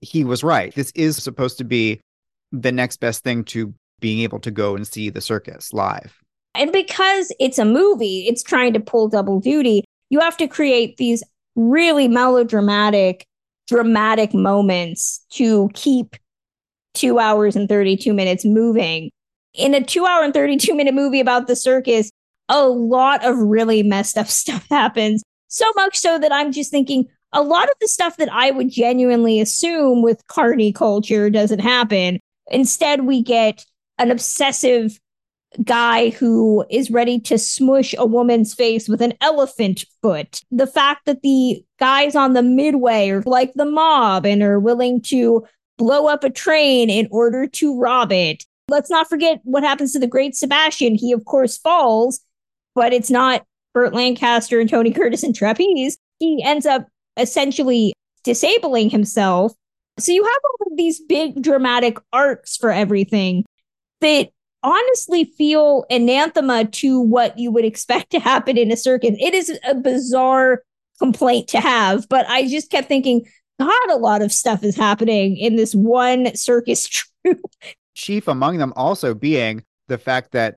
[0.00, 0.74] he was right.
[0.74, 2.00] This is supposed to be
[2.52, 6.14] the next best thing to being able to go and see the circus live.
[6.58, 9.84] And because it's a movie, it's trying to pull double duty.
[10.10, 11.22] You have to create these
[11.54, 13.24] really melodramatic,
[13.68, 16.16] dramatic moments to keep
[16.94, 19.10] two hours and 32 minutes moving.
[19.54, 22.10] In a two hour and 32 minute movie about the circus,
[22.48, 25.22] a lot of really messed up stuff happens.
[25.46, 28.70] So much so that I'm just thinking a lot of the stuff that I would
[28.70, 32.18] genuinely assume with carny culture doesn't happen.
[32.50, 33.64] Instead, we get
[33.98, 34.98] an obsessive
[35.64, 40.42] guy who is ready to smush a woman's face with an elephant foot.
[40.50, 45.00] The fact that the guys on the midway are like the mob and are willing
[45.02, 45.46] to
[45.78, 48.44] blow up a train in order to rob it.
[48.68, 50.94] Let's not forget what happens to the great Sebastian.
[50.94, 52.20] He, of course, falls,
[52.74, 55.96] but it's not Burt Lancaster and Tony Curtis and trapeze.
[56.18, 59.52] He ends up essentially disabling himself.
[59.98, 63.44] So you have all of these big dramatic arcs for everything
[64.00, 64.30] that
[64.62, 69.16] honestly feel anathema to what you would expect to happen in a circus.
[69.18, 70.62] It is a bizarre
[70.98, 73.26] complaint to have, but I just kept thinking,
[73.58, 76.88] God, a lot of stuff is happening in this one circus
[77.24, 77.40] troupe.
[77.94, 80.56] Chief among them also being the fact that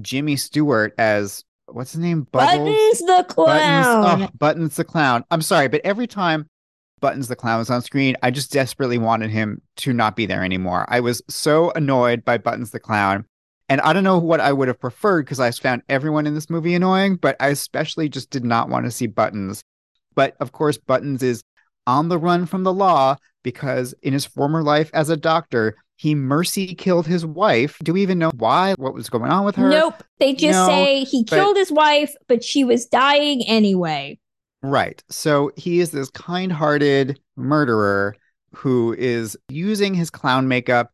[0.00, 2.26] Jimmy Stewart as what's his name?
[2.32, 4.02] Buttons the clown.
[4.02, 5.24] Buttons, oh, Buttons the clown.
[5.30, 6.48] I'm sorry, but every time
[7.00, 10.44] Buttons the clown was on screen, I just desperately wanted him to not be there
[10.44, 10.86] anymore.
[10.88, 13.26] I was so annoyed by Buttons the clown.
[13.72, 16.50] And I don't know what I would have preferred because I found everyone in this
[16.50, 19.62] movie annoying, but I especially just did not want to see Buttons.
[20.14, 21.42] But of course, Buttons is
[21.86, 26.14] on the run from the law because in his former life as a doctor, he
[26.14, 27.78] mercy killed his wife.
[27.82, 28.74] Do we even know why?
[28.74, 29.70] What was going on with her?
[29.70, 30.04] Nope.
[30.20, 34.18] They just No, say he but- killed his wife, but she was dying anyway.
[34.62, 35.02] Right.
[35.08, 38.16] So he is this kind hearted murderer
[38.54, 40.90] who is using his clown makeup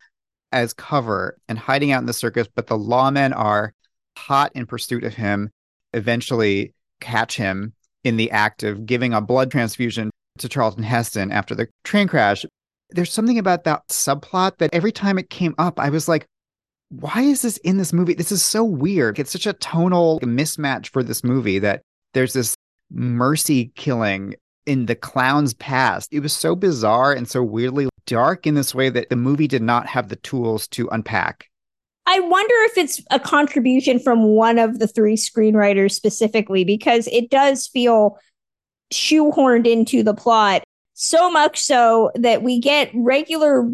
[0.53, 3.75] as cover and hiding out in the circus, but the lawmen are
[4.17, 5.51] hot in pursuit of him,
[5.93, 7.73] eventually catch him
[8.05, 12.45] in the act of giving a blood transfusion to Charlton Heston after the train crash.
[12.91, 16.27] There's something about that subplot that every time it came up, I was like,
[16.91, 18.15] why is this in this movie?
[18.15, 19.19] This is so weird.
[19.19, 21.83] It's such a tonal mismatch for this movie that
[22.15, 22.57] there's this
[22.91, 24.35] mercy killing
[24.69, 26.13] in the clown's past.
[26.13, 29.63] It was so bizarre and so weirdly dark in this way that the movie did
[29.63, 31.49] not have the tools to unpack.
[32.07, 37.31] I wonder if it's a contribution from one of the three screenwriters specifically, because it
[37.31, 38.19] does feel
[38.93, 40.65] shoehorned into the plot
[40.95, 43.71] so much so that we get regular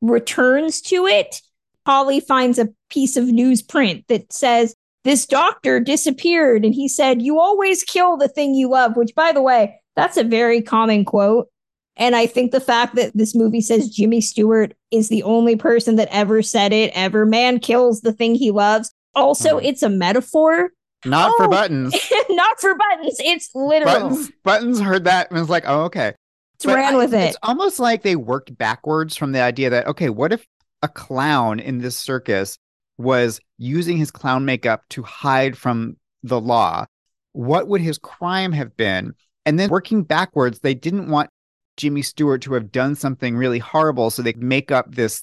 [0.00, 1.40] returns to it.
[1.84, 4.74] Polly finds a piece of newsprint that says,
[5.04, 6.64] This doctor disappeared.
[6.64, 10.16] And he said, You always kill the thing you love, which, by the way, that's
[10.16, 11.48] a very common quote.
[11.96, 15.94] And I think the fact that this movie says Jimmy Stewart is the only person
[15.96, 18.92] that ever said it ever, man kills the thing he loves.
[19.14, 19.64] Also, Mhm.
[19.64, 20.70] it's a metaphor,
[21.04, 21.48] Not for Oh.
[21.50, 21.94] buttons.
[22.30, 23.16] not for buttons.
[23.20, 23.92] It's literal.
[24.08, 26.14] Buttons buttons heard that and was like, oh, okay.
[26.56, 27.28] It's But ran I- with it.
[27.28, 30.44] It's almost like they worked backwards from the idea that, okay, what if
[30.82, 32.58] a clown in this circus
[32.98, 36.86] was using his clown makeup to hide from the law?
[37.32, 39.14] What would his crime have been?
[39.46, 41.28] And then working backwards, they didn't want
[41.76, 44.10] Jimmy Stewart to have done something really horrible.
[44.10, 45.22] So they make up this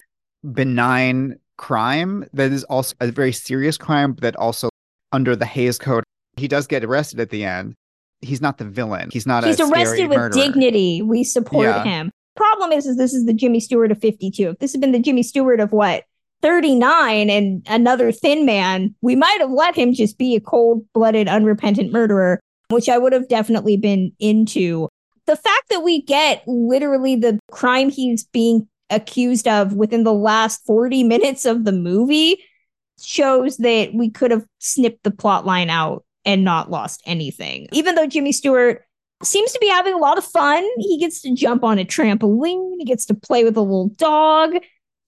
[0.53, 4.69] benign crime that is also a very serious crime, that also
[5.11, 6.03] under the Hays Code,
[6.37, 7.73] he does get arrested at the end.
[8.21, 9.09] He's not the villain.
[9.11, 10.43] He's not He's arrested with murderer.
[10.43, 11.01] dignity.
[11.01, 11.83] We support Yeah.
[11.83, 12.11] him.
[12.35, 14.49] Problem is, is this is the Jimmy Stewart of 52.
[14.49, 16.03] If this had been the Jimmy Stewart of what
[16.41, 21.91] 39 and another thin man, we might have let him just be a cold-blooded, unrepentant
[21.91, 22.39] murderer,
[22.71, 24.87] which I would have definitely been into.
[25.27, 30.65] The fact that we get literally the crime he's being accused of within the last
[30.65, 32.43] 40 minutes of the movie
[33.01, 37.67] shows that we could have snipped the plot line out and not lost anything.
[37.71, 38.83] Even though Jimmy Stewart
[39.23, 42.75] seems to be having a lot of fun, he gets to jump on a trampoline,
[42.77, 44.55] he gets to play with a little dog.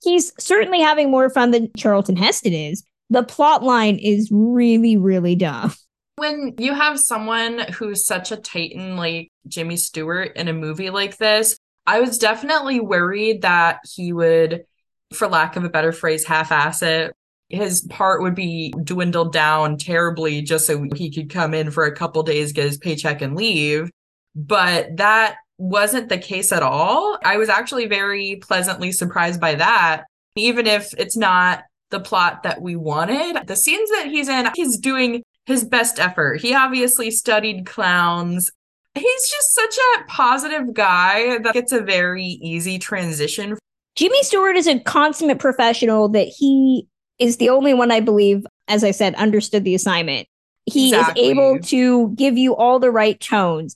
[0.02, 2.84] He's certainly having more fun than Charlton Heston is.
[3.10, 5.74] The plot line is really, really dumb.
[6.16, 11.18] When you have someone who's such a titan like Jimmy Stewart in a movie like
[11.18, 11.58] this,
[11.88, 14.66] I was definitely worried that he would,
[15.14, 17.14] for lack of a better phrase, half ass it.
[17.50, 21.96] His part would be dwindled down terribly just so he could come in for a
[21.96, 23.90] couple days, get his paycheck, and leave.
[24.36, 27.18] But that wasn't the case at all.
[27.24, 30.06] I was actually very pleasantly surprised by that.
[30.36, 34.78] Even if it's not the plot that we wanted, the scenes that he's in, he's
[34.78, 36.42] doing his best effort.
[36.42, 38.52] He obviously studied clowns.
[38.96, 43.58] He's just such a positive guy that gets a very easy transition.
[43.96, 46.88] Jimmy Stewart is a consummate professional that he
[47.20, 50.28] is the only one I believe, as I said, understood the assignment.
[50.66, 51.24] He Exactly.
[51.24, 53.76] is able to give you all the right tones.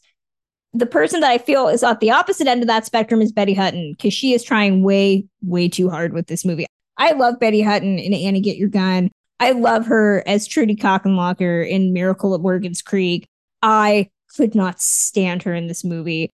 [0.73, 3.53] The person that I feel is at the opposite end of that spectrum is Betty
[3.53, 6.65] Hutton because she is trying way, way too hard with this movie.
[6.97, 9.09] I love Betty Hutton in Annie Get Your Gun.
[9.39, 13.27] I love her as Trudy Cockenlocker in Miracle at Morgan's Creek.
[13.61, 16.31] I could not stand her in this movie.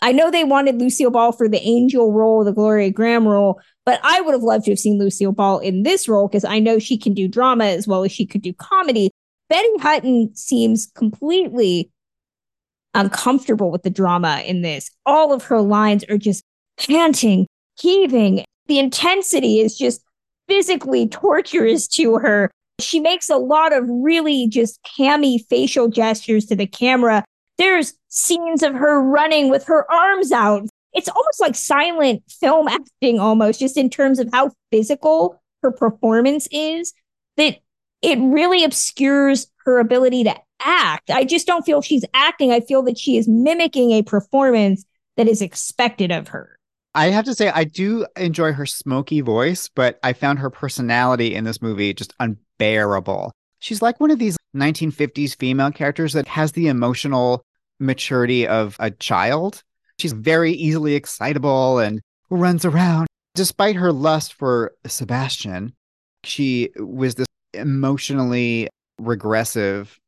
[0.00, 4.00] I know they wanted Lucille Ball for the angel role, the Gloria Grahame role, but
[4.02, 6.78] I would have loved to have seen Lucille Ball in this role because I know
[6.78, 9.10] she can do drama as well as she could do comedy.
[9.48, 11.90] Betty Hutton seems completely
[12.94, 14.90] uncomfortable with the drama in this.
[15.06, 16.42] All of her lines are just
[16.78, 17.46] panting,
[17.78, 18.44] heaving.
[18.66, 20.02] The intensity is just
[20.48, 22.50] physically torturous to her.
[22.80, 27.24] She makes a lot of really just hammy facial gestures to the camera.
[27.58, 30.66] There's scenes of her running with her arms out.
[30.92, 36.48] It's almost like silent film acting, almost, just in terms of how physical her performance
[36.50, 36.92] is,
[37.36, 37.58] that
[38.02, 41.10] it really obscures her ability to act.
[41.10, 42.50] I just don't feel she's acting.
[42.50, 44.84] I feel that she is mimicking a performance
[45.16, 46.58] that is expected of her.
[46.94, 51.34] I have to say, I do enjoy her smoky voice, but I found her personality
[51.34, 53.32] in this movie just unbearable.
[53.60, 57.42] She's like one of these 1950s female characters that has the emotional
[57.80, 59.62] maturity of a child.
[59.98, 63.06] She's very easily excitable and runs around.
[63.34, 65.72] Despite her lust for Sebastian,
[66.24, 68.68] she was this emotionally
[68.98, 69.98] regressive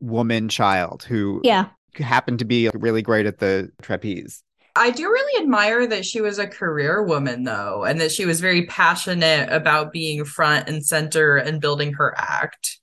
[0.00, 1.68] woman child who Yeah.
[1.94, 4.42] happened to be really great at the trapeze.
[4.76, 8.40] I do really admire that she was a career woman, though, and that she was
[8.40, 12.80] very passionate about being front and center and building her act.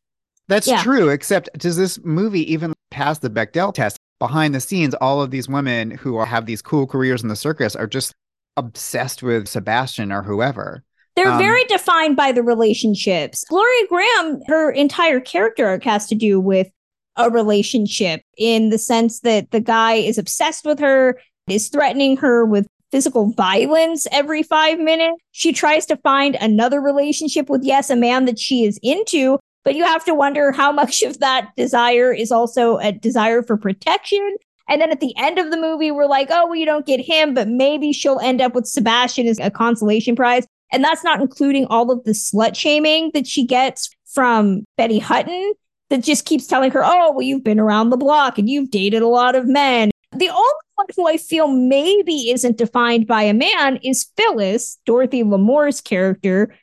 [0.47, 0.81] That's Yeah.
[0.81, 3.97] true, except does this movie even pass the Bechdel test?
[4.19, 7.75] Behind the scenes, all of these women who have these cool careers in the circus
[7.75, 8.13] are just
[8.55, 10.83] obsessed with Sebastian or whoever.
[11.15, 13.43] They're Um, very defined by the relationships.
[13.49, 16.69] Gloria Grahame, her entire character arc has to do with
[17.17, 21.19] a relationship in the sense that the guy is obsessed with her,
[21.51, 25.21] is threatening her with physical violence every five minutes.
[25.31, 29.75] She tries to find another relationship with, yes, a man that she is into, but
[29.75, 34.35] you have to wonder how much of that desire is also a desire for protection.
[34.67, 37.01] And then at the end of the movie, we're like, oh, well, you don't get
[37.01, 40.45] him, but maybe she'll end up with Sebastian as a consolation prize.
[40.71, 45.53] And that's not including all of the slut shaming that she gets from Betty Hutton
[45.89, 49.01] that just keeps telling her, oh, well, you've been around the block and you've dated
[49.01, 49.91] a lot of men.
[50.15, 50.53] The only
[50.95, 56.53] who I feel maybe isn't defined by a man is Phyllis, Dorothy Lamour's character.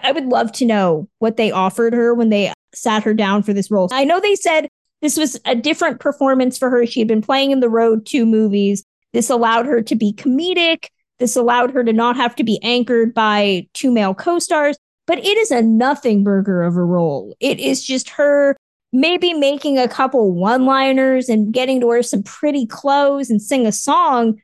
[0.00, 3.52] I would love to know what they offered her when they sat her down for
[3.52, 3.88] this role.
[3.92, 4.68] I know they said
[5.00, 6.86] this was a different performance for her.
[6.86, 8.84] She had been playing in the Road to movies.
[9.12, 10.86] This allowed her to be comedic.
[11.18, 14.76] This allowed her to not have to be anchored by two male co stars,
[15.06, 17.36] but it is a nothing burger of a role.
[17.38, 18.56] It is just her
[18.94, 23.66] maybe making a couple one liners and getting to wear some pretty clothes and sing
[23.66, 24.40] a song.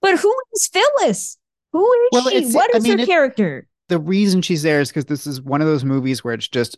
[0.00, 1.38] But who is Phyllis?
[1.72, 2.50] Who is Well, she?
[2.50, 3.68] What I mean, her character?
[3.88, 6.76] The reason she's there is because this is one of those movies where it's just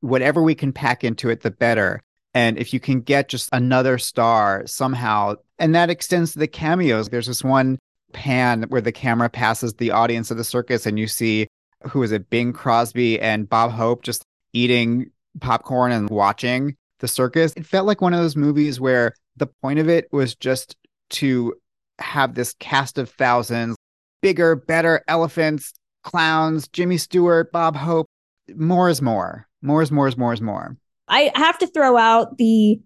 [0.00, 2.02] whatever we can pack into it, the better.
[2.34, 7.08] And if you can get just another star somehow, and that extends to the cameos.
[7.08, 7.78] There's this one
[8.12, 11.48] pan where the camera passes the audience of the circus, and you see
[11.84, 17.52] who is it, Bing Crosby and Bob Hope just eating popcorn and watching the circus.
[17.56, 20.76] It felt like one of those movies where the point of it was just
[21.10, 21.54] to
[21.98, 23.76] have this cast of thousands,
[24.22, 25.72] bigger, better elephants,
[26.02, 28.06] clowns, Jimmy Stewart, Bob Hope.
[28.54, 29.46] More is more.
[29.62, 30.76] More is more is more is more.
[31.08, 32.80] I have to throw out the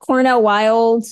[0.00, 1.04] Cornel Wilde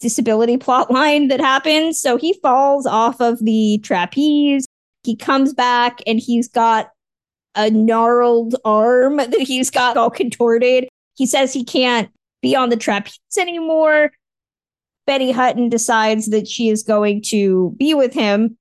[0.00, 2.00] disability plot line that happens.
[2.00, 4.66] So he falls off of the trapeze.
[5.02, 6.90] He comes back and he's got
[7.54, 10.88] a gnarled arm that he's got all contorted.
[11.14, 12.10] He says he can't
[12.42, 14.12] be on the trapeze anymore.
[15.06, 18.56] Betty Hutton decides that she is going to be with him,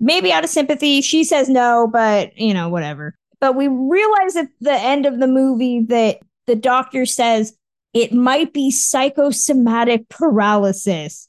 [0.00, 1.00] maybe out of sympathy.
[1.00, 3.14] She says no, but you know, whatever.
[3.40, 7.56] But we realize at the end of the movie that the doctor says
[7.92, 11.28] it might be psychosomatic paralysis.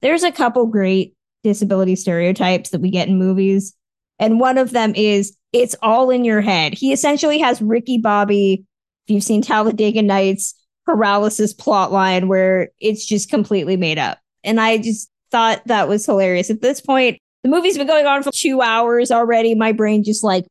[0.00, 3.74] There's a couple great disability stereotypes that we get in movies.
[4.18, 6.74] And one of them is it's all in your head.
[6.74, 8.64] He essentially has Ricky Bobby,
[9.06, 14.18] if you've seen Talladega Nights, paralysis plot line where it's just completely made up.
[14.44, 16.50] And I just thought that was hilarious.
[16.50, 19.54] At this point, the movie's been going on for two hours already.
[19.54, 20.46] My brain just like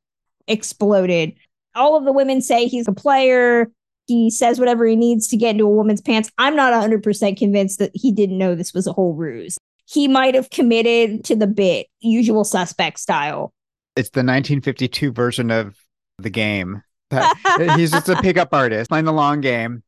[0.47, 1.33] exploded.
[1.75, 3.71] All of the women say he's a player.
[4.05, 6.31] He says whatever he needs to get into a woman's pants.
[6.37, 9.57] I'm not 100% convinced that he didn't know this was a whole ruse.
[9.85, 13.53] He might have committed to the bit, usual suspect style.
[13.97, 15.75] It's the 1952 version of
[16.19, 16.83] the game.
[17.09, 19.83] That- he's just a pickup artist playing the long game,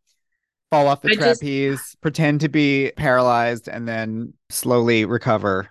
[0.71, 5.69] fall off the I just- trapeze, pretend to be paralyzed, and then slowly recover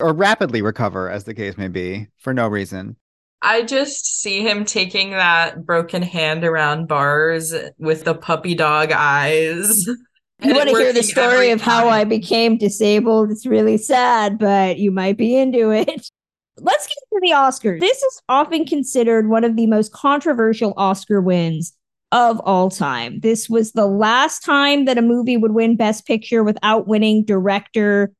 [0.00, 2.96] or rapidly recover, as the case may be, for no reason.
[3.42, 9.86] I just see him taking that broken hand around bars with the puppy dog eyes.
[10.40, 11.92] You want to hear the story of how time.
[11.92, 13.32] I became disabled?
[13.32, 16.08] It's really sad, but you might be into it.
[16.60, 17.80] Let's get to the Oscars.
[17.80, 21.74] This is often considered one of the most controversial Oscar wins
[22.12, 23.20] of all time.
[23.20, 28.12] This was the last time that a movie would win Best Picture without winning director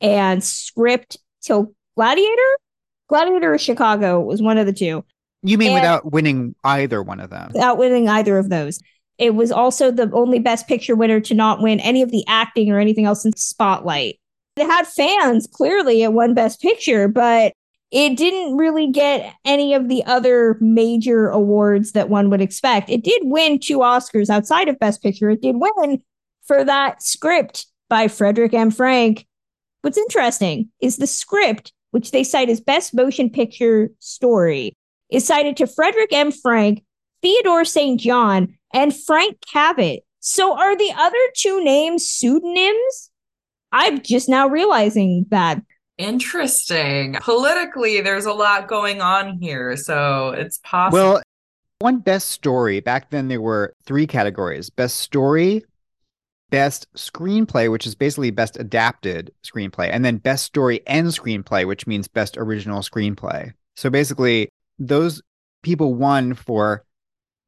[0.00, 2.58] and script till Gladiator?
[3.08, 5.04] Gladiator or Chicago was one of the two
[5.42, 7.50] You mean And- without winning either one of them?
[7.54, 8.80] without winning either of those.
[9.18, 12.70] It was also the only Best Picture winner to not win any of the acting
[12.70, 14.18] or anything else in Spotlight.
[14.56, 17.52] It had fans, clearly, it won Best Picture, but
[17.90, 22.90] it didn't really get any of the other major awards that one would expect.
[22.90, 25.30] It did win two Oscars outside of Best Picture.
[25.30, 26.02] It did win
[26.44, 28.70] for that script by Fredric M.
[28.70, 29.26] Frank.
[29.82, 34.76] What's interesting is the script, which they cite as Best Motion Picture Story,
[35.10, 36.32] is cited to Fredric M.
[36.32, 36.82] Frank,
[37.22, 38.00] Theodore St.
[38.00, 40.00] John, and Frank Cavett.
[40.18, 43.10] So are the other two names pseudonyms?
[43.70, 45.62] I'm just now realizing that.
[45.98, 47.16] Interesting.
[47.20, 50.98] Politically, there's a lot going on here, so it's possible.
[50.98, 51.22] Well,
[51.78, 52.80] One best story.
[52.80, 55.64] Back then, there were three categories best story,
[56.50, 61.86] best screenplay, which is basically best adapted screenplay, and then best story and screenplay, which
[61.86, 63.52] means best original screenplay.
[63.74, 65.22] So basically, those
[65.62, 66.84] people won for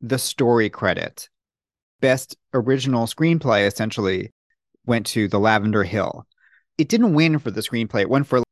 [0.00, 1.28] the story credit.
[2.00, 4.30] Best original screenplay essentially
[4.86, 6.26] went to The Lavender Hill.
[6.78, 8.42] It didn't win for the screenplay, it went for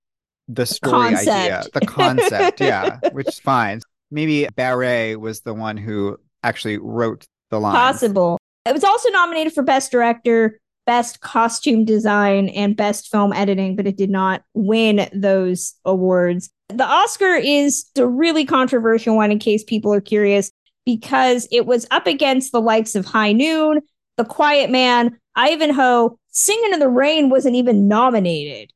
[0.49, 1.29] the story Concept.
[1.29, 3.81] idea, the concept, yeah, which is fine.
[4.11, 7.75] Maybe Barre was the one who actually wrote the line.
[7.75, 8.39] Possible.
[8.65, 13.87] It was also nominated for Best Director, Best Costume Design, and Best Film Editing, but
[13.87, 16.51] it did not win those awards.
[16.69, 20.51] The Oscar is a really controversial one in case people are curious,
[20.85, 23.81] because it was up against the likes of High Noon,
[24.17, 26.19] The Quiet Man, Ivanhoe.
[26.29, 28.71] Singing in the Rain wasn't even nominated,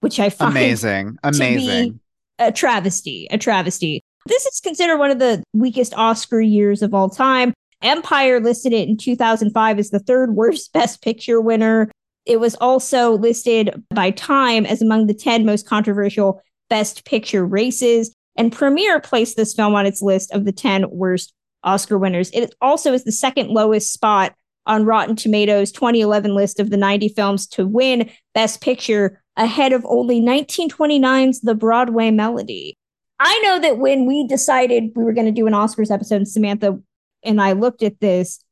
[0.00, 1.18] which I find Amazing.
[1.22, 2.00] Amazing.
[2.38, 4.02] a travesty, a travesty.
[4.26, 7.52] This is considered one of the weakest Oscar years of all time.
[7.82, 11.90] Empire listed it in 2005 as the third worst Best Picture winner.
[12.24, 18.14] It was also listed by Time as among the 10 most controversial Best Picture races.
[18.36, 22.30] And Premiere placed this film on its list of the 10 worst Oscar winners.
[22.32, 24.34] It also is the second lowest spot
[24.66, 29.84] on Rotten Tomatoes 2011 list of the 90 films to win Best Picture, ahead of
[29.86, 32.76] only 1929's The Broadway Melody.
[33.18, 36.78] I know that when we decided we were going to do an Oscars episode, Samantha
[37.22, 38.44] and I looked at this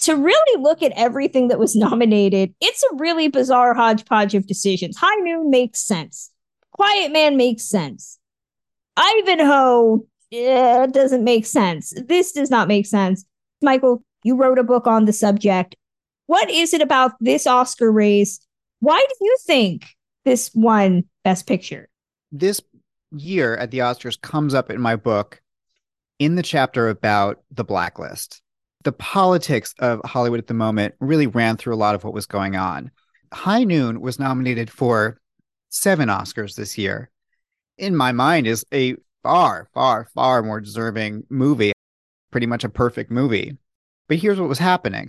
[0.00, 2.54] to really look at everything that was nominated.
[2.60, 4.96] It's a really bizarre hodgepodge of decisions.
[4.96, 6.30] High Noon makes sense.
[6.72, 8.18] Quiet Man makes sense.
[8.96, 10.00] Ivanhoe
[10.32, 11.92] eh, doesn't make sense.
[12.06, 13.24] This does not make sense.
[13.62, 15.76] Michael, you wrote a book on the subject.
[16.26, 18.40] What is it about this Oscar race?
[18.80, 19.86] Why do you think
[20.24, 21.88] this won Best Picture?
[22.32, 22.60] This
[23.12, 25.40] year at the Oscars comes up in my book
[26.18, 28.42] in the chapter about the blacklist.
[28.82, 32.26] The politics of Hollywood at the moment really ran through a lot of what was
[32.26, 32.90] going on.
[33.32, 35.20] High Noon was nominated for
[35.70, 37.10] seven Oscars this year.
[37.78, 41.72] In my mind, is a far, far, far more deserving movie,
[42.30, 43.56] pretty much a perfect movie.
[44.08, 45.08] But here's what was happening.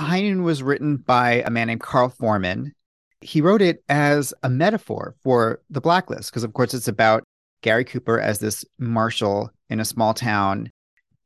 [0.00, 2.72] Noon was written by a man named Carl Foreman.
[3.20, 7.22] He wrote it as a metaphor for the blacklist, because of course it's about
[7.62, 10.70] Gary Cooper as this marshal in a small town.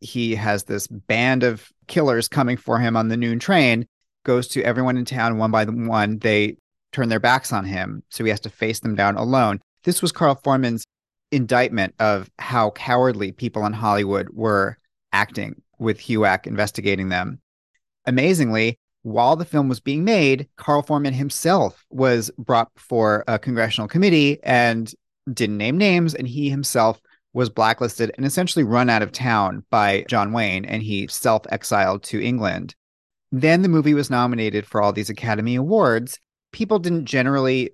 [0.00, 3.86] He has this band of killers coming for him on the noon train,
[4.24, 6.18] goes to everyone in town one by one.
[6.18, 6.58] They
[6.92, 9.60] turn their backs on him, so he has to face them down alone.
[9.84, 10.84] This was Carl Foreman's
[11.32, 14.76] indictment of how cowardly people in Hollywood were
[15.12, 17.40] acting with HUAC investigating them.
[18.06, 23.88] Amazingly, while the film was being made, Carl Foreman himself was brought before a congressional
[23.88, 24.92] committee and
[25.32, 27.00] didn't name names, and he himself
[27.32, 32.02] was blacklisted and essentially run out of town by John Wayne, and he self exiled
[32.04, 32.74] to England.
[33.30, 36.18] Then the movie was nominated for all these Academy Awards.
[36.52, 37.70] People didn't generally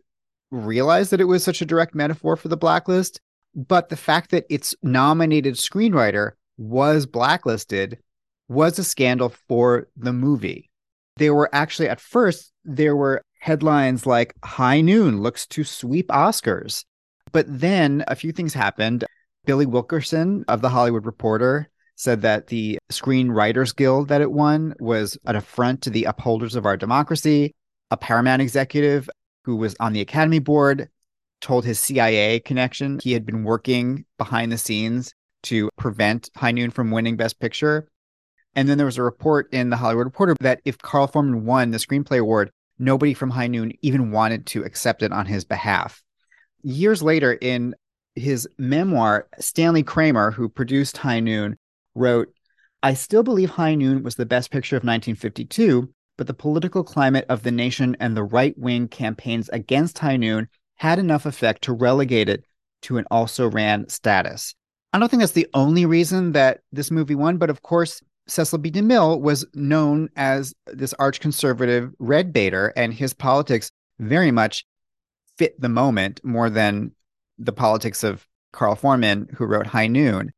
[0.51, 3.21] realize that it was such a direct metaphor for the blacklist,
[3.55, 6.33] but the fact that its nominated screenwriter
[6.63, 7.99] was blacklisted
[8.49, 10.71] was a scandal for the movie.
[11.17, 16.85] There were actually, at first, there were headlines like High Noon looks to sweep Oscars.
[17.33, 19.05] But then a few things happened.
[19.45, 25.19] Billy Wilkerson of The Hollywood Reporter said that the Screenwriters Guild that it won was
[25.25, 27.55] an affront to the upholders of our democracy.
[27.91, 29.11] A Paramount executive
[29.45, 30.89] who was on the Academy Board
[31.41, 35.13] told his CIA connection he had been working behind the scenes
[35.45, 37.89] to prevent High Noon from winning Best Picture.
[38.55, 41.71] And then there was a report in the Hollywood Reporter that if Carl Foreman won
[41.71, 46.03] the Screenplay Award, nobody from High Noon even wanted to accept it on his behalf.
[46.63, 47.75] Years later, in
[48.15, 51.57] his memoir, Stanley Kramer, who produced High Noon,
[51.95, 52.33] wrote,
[52.83, 57.25] I still believe High Noon was the best picture of 1952, but the political climate
[57.29, 61.73] of the nation and the right wing campaigns against High Noon had enough effect to
[61.73, 62.45] relegate it
[62.83, 64.55] to an also ran status.
[64.93, 68.59] I don't think that's the only reason that this movie won, but of course, Cecil
[68.59, 68.71] B.
[68.71, 74.65] DeMille was known as this arch conservative red baiter, and his politics very much
[75.39, 76.93] fit the moment more than
[77.39, 80.31] the politics of Carl Foreman, who wrote High Noon.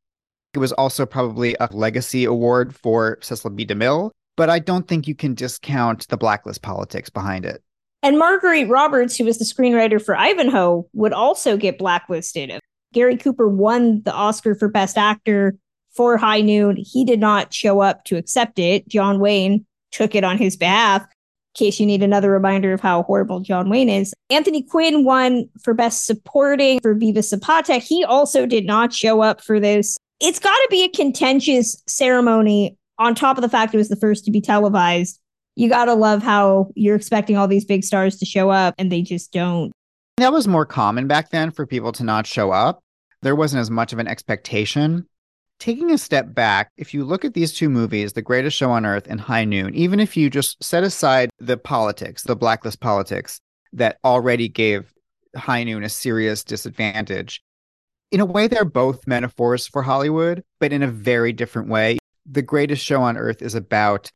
[0.55, 3.67] It was also probably a legacy award for Cecil B.
[3.67, 7.63] DeMille, but I don't think you can discount the blacklist politics behind it.
[8.03, 12.61] And Marguerite Roberts, who was the screenwriter for Ivanhoe, would also get blacklisted.
[12.95, 15.57] Gary Cooper won the Oscar for Best Actor
[15.95, 16.77] for High Noon.
[16.77, 18.89] He did not show up to accept it.
[18.89, 21.03] John Wayne took it on his behalf.
[21.03, 24.13] In case you need another reminder of how horrible John Wayne is.
[24.31, 27.75] Anthony Quinn won for Best Supporting for Viva Zapata.
[27.75, 29.97] He also did not show up for this.
[30.21, 33.97] it's got to be a contentious ceremony on top of the fact it was the
[33.97, 35.21] first to be televised.
[35.57, 38.91] You got to love how you're expecting all these big stars to show up and
[38.91, 39.73] they just don't.
[40.17, 42.84] That was more common back then for people to not show up.
[43.25, 45.07] There wasn't as much of an expectation.
[45.59, 48.85] Taking a step back, if you look at these two movies, The Greatest Show on
[48.85, 53.41] Earth and High Noon, even if you just set aside the politics, the blacklist politics
[53.73, 54.93] that already gave
[55.35, 57.43] High Noon a serious disadvantage,
[58.13, 61.97] in a way, they're both metaphors for Hollywood, but in a very different way.
[62.27, 64.11] The Greatest Show on Earth is about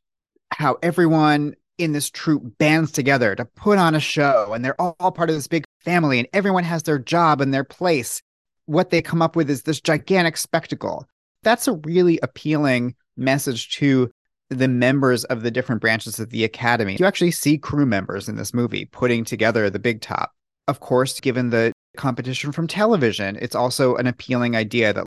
[0.51, 4.97] how everyone in this troupe bands together to put on a show and they're all,
[5.01, 8.21] all part of this big family and everyone has their job and their place.
[8.69, 11.09] What they come up with is this gigantic spectacle.
[11.43, 14.11] That's a really appealing message to
[14.51, 16.99] the members of the different branches of the academy.
[17.01, 20.33] You actually see crew members in this movie putting together the big top.
[20.67, 25.07] Of course, given the competition from television, it's also an appealing idea that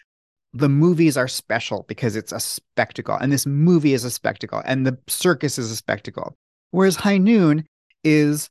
[0.54, 4.88] the movies are special because it's a spectacle and this movie is a spectacle and
[4.88, 6.34] the circus is a spectacle.
[6.72, 7.68] Whereas High Noon
[8.04, 8.50] is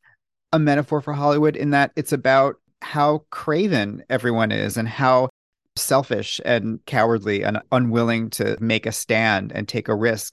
[0.53, 5.29] a metaphor for Hollywood in that it's about how craven everyone is and how
[5.77, 10.33] selfish and cowardly and unwilling to make a stand and take a risk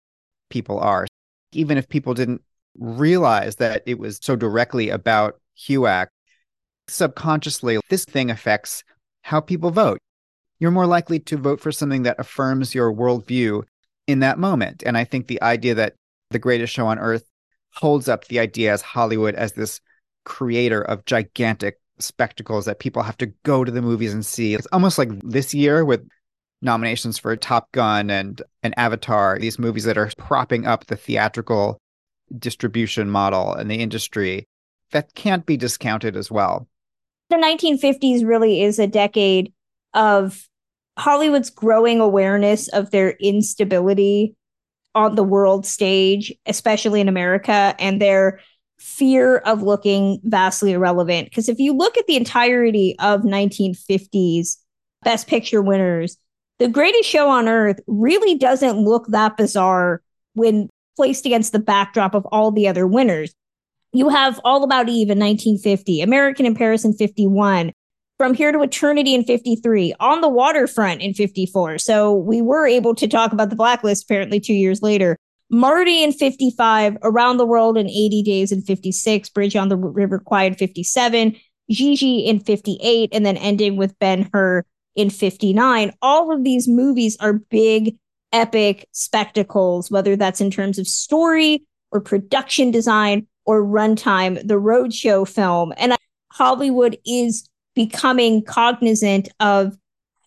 [0.50, 1.08] people are.
[1.52, 2.42] Even if people didn't
[2.78, 6.08] realize that it was so directly about HUAC,
[6.88, 8.84] subconsciously, this thing affects
[9.22, 10.00] how people vote.
[10.60, 13.64] You're more likely to vote for something that affirms your worldview
[14.08, 14.84] in that moment.
[14.86, 15.96] And I think the idea that
[16.32, 17.24] the greatest show on earth
[17.74, 19.82] holds up the idea as Hollywood as this
[20.26, 24.54] creator of gigantic spectacles that people have to go to the movies and see.
[24.54, 26.08] It's almost like this year with
[26.62, 31.80] nominations for Top Gun and an Avatar, these movies that are propping up the theatrical
[32.38, 34.48] distribution model and the industry
[34.92, 36.68] that can't be discounted as well.
[37.30, 39.54] The 1950s really is a decade
[39.94, 40.48] of
[40.98, 44.36] Hollywood's growing awareness of their instability
[44.96, 48.40] on the world stage, especially in America, and their
[48.80, 51.30] fear of looking vastly irrelevant.
[51.30, 54.58] Because if you look at the entirety of 1950s
[55.04, 56.18] Best Picture winners,
[56.60, 60.02] The Greatest Show on Earth really doesn't look that bizarre
[60.34, 63.34] when placed against the backdrop of all the other winners.
[63.94, 67.72] You have All About Eve in 1950, American in Paris in 51,
[68.18, 71.78] from Here to Eternity in 53, On the Waterfront in 54.
[71.78, 75.18] So we were able to talk about the blacklist apparently two years later.
[75.50, 80.20] Marty in 55, Around the World in 80 Days in 56, Bridge on the River
[80.20, 81.36] Kwai in 57,
[81.70, 85.94] Gigi in 58, and then ending with Ben Hur in 59.
[86.02, 87.98] All of these movies are big,
[88.34, 95.28] epic spectacles, whether that's in terms of story or production design or runtime, the roadshow
[95.28, 95.74] film.
[95.78, 95.96] And
[96.34, 99.78] Hollywood is becoming cognizant of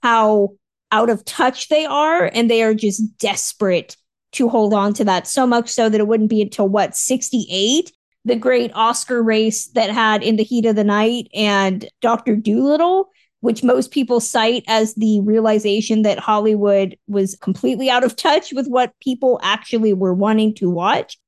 [0.03, 0.55] how
[0.93, 3.97] out of touch they are and they are just desperate
[4.33, 7.93] to hold on to that so much so that it wouldn't be until what 68
[8.25, 13.11] the great oscar race that had in the heat of the night and dr dolittle
[13.41, 18.67] which most people cite as the realization that hollywood was completely out of touch with
[18.67, 21.19] what people actually were wanting to watch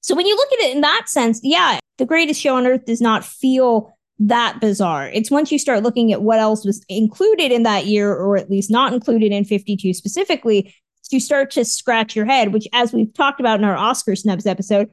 [0.00, 2.84] so when you look at it in that sense yeah the greatest show on earth
[2.84, 3.92] does not feel
[4.28, 5.08] that bizarre.
[5.08, 8.50] It's once you start looking at what else was included in that year, or at
[8.50, 10.74] least not included in 52 specifically,
[11.12, 14.46] you start to scratch your head, which, as we've talked about in our Oscar snubs
[14.46, 14.90] episode,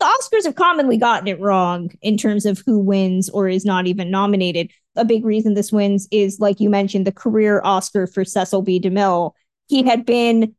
[0.00, 3.86] the Oscars have commonly gotten it wrong in terms of who wins or is not
[3.86, 4.70] even nominated.
[4.96, 8.80] A big reason this wins is, like you mentioned, the career Oscar for Cecil B.
[8.80, 9.32] DeMille.
[9.68, 10.54] He had been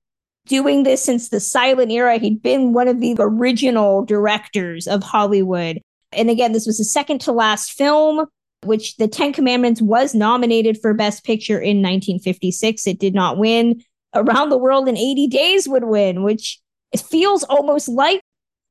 [0.48, 2.18] doing this since the silent era.
[2.18, 5.82] He'd been one of the original directors of Hollywood.
[6.12, 8.26] And again, this was the second to last film,
[8.64, 12.88] which The Ten Commandments was nominated for Best Picture in 1956.
[12.88, 13.84] It did not win.
[14.16, 16.60] Around the World in 80 Days would win, which
[16.98, 18.22] feels almost like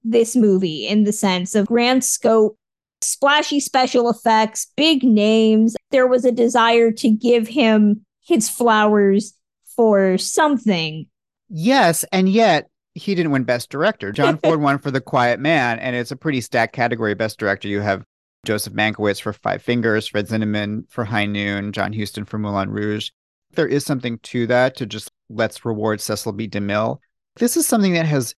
[0.03, 2.57] this movie in the sense of grand scope,
[3.03, 5.77] splashy special effects, big names.
[5.91, 9.35] There was a desire to give him his flowers
[9.77, 11.07] for something.
[11.49, 14.13] Yes, and yet he didn't win Best Director.
[14.13, 17.15] John Ford won for The Quiet Man, and it's a pretty stacked category.
[17.15, 18.05] Best Director, you have
[18.45, 23.11] Joseph Mankiewicz for Five Fingers, Fred Zinnemann for High Noon, John Huston for Moulin Rouge.
[23.55, 26.49] There is something to that to just let's reward Cecil B.
[26.49, 26.99] DeMille.
[27.37, 28.35] This is something that has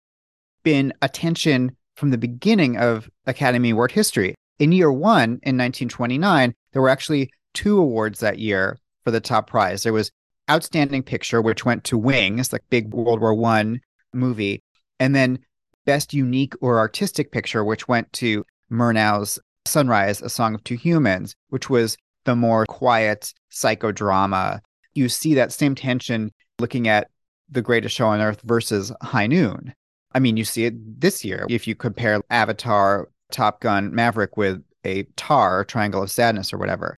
[0.63, 4.35] been attention from the beginning of Academy Award history.
[4.59, 9.49] In year one, in 1929, there were actually two awards that year for the top
[9.49, 9.83] prize.
[9.83, 10.11] There was
[10.51, 13.81] Outstanding Picture, which went to Wings, the big World War One
[14.13, 14.63] movie.
[15.01, 15.39] And then
[15.85, 21.35] Best Unique or Artistic Picture, which went to Murnau's Sunrise, A Song of Two Humans,
[21.49, 24.61] which was the more quiet psychodrama.
[24.97, 27.09] You see that same tension looking at
[27.51, 29.75] The Greatest Show on Earth versus High Noon.
[30.13, 34.63] I mean, you see it this year if you compare Avatar, Top Gun, Maverick with
[34.85, 36.97] a TAR, Triangle of Sadness, or whatever.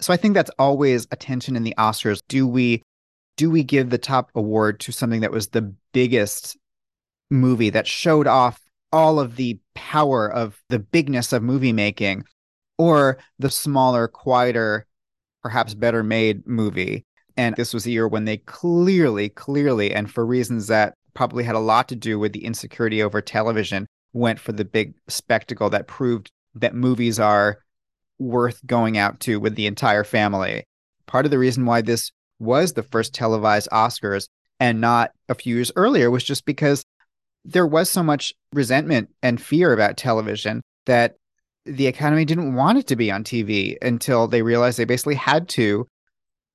[0.00, 2.20] So I think that's always a tension in the Oscars.
[2.28, 2.82] Do we
[3.36, 6.56] do we give the top award to something that was the biggest
[7.30, 8.60] movie that showed off
[8.92, 12.24] all of the power of the bigness of movie making
[12.78, 14.86] or the smaller, quieter,
[15.42, 17.04] perhaps better made movie.
[17.38, 21.54] And this was a year when they clearly, clearly, and for reasons that probably had
[21.54, 25.86] a lot to do with the insecurity over television, went for the big spectacle that
[25.86, 27.60] proved that movies are
[28.18, 30.64] worth going out to with the entire family.
[31.06, 32.10] Part of the reason why this
[32.40, 34.26] was the first televised Oscars
[34.58, 36.82] and not a few years earlier was just because
[37.44, 41.14] there was so much resentment and fear about television that
[41.64, 45.48] the Academy didn't want it to be on TV until they realized they basically had
[45.50, 45.86] to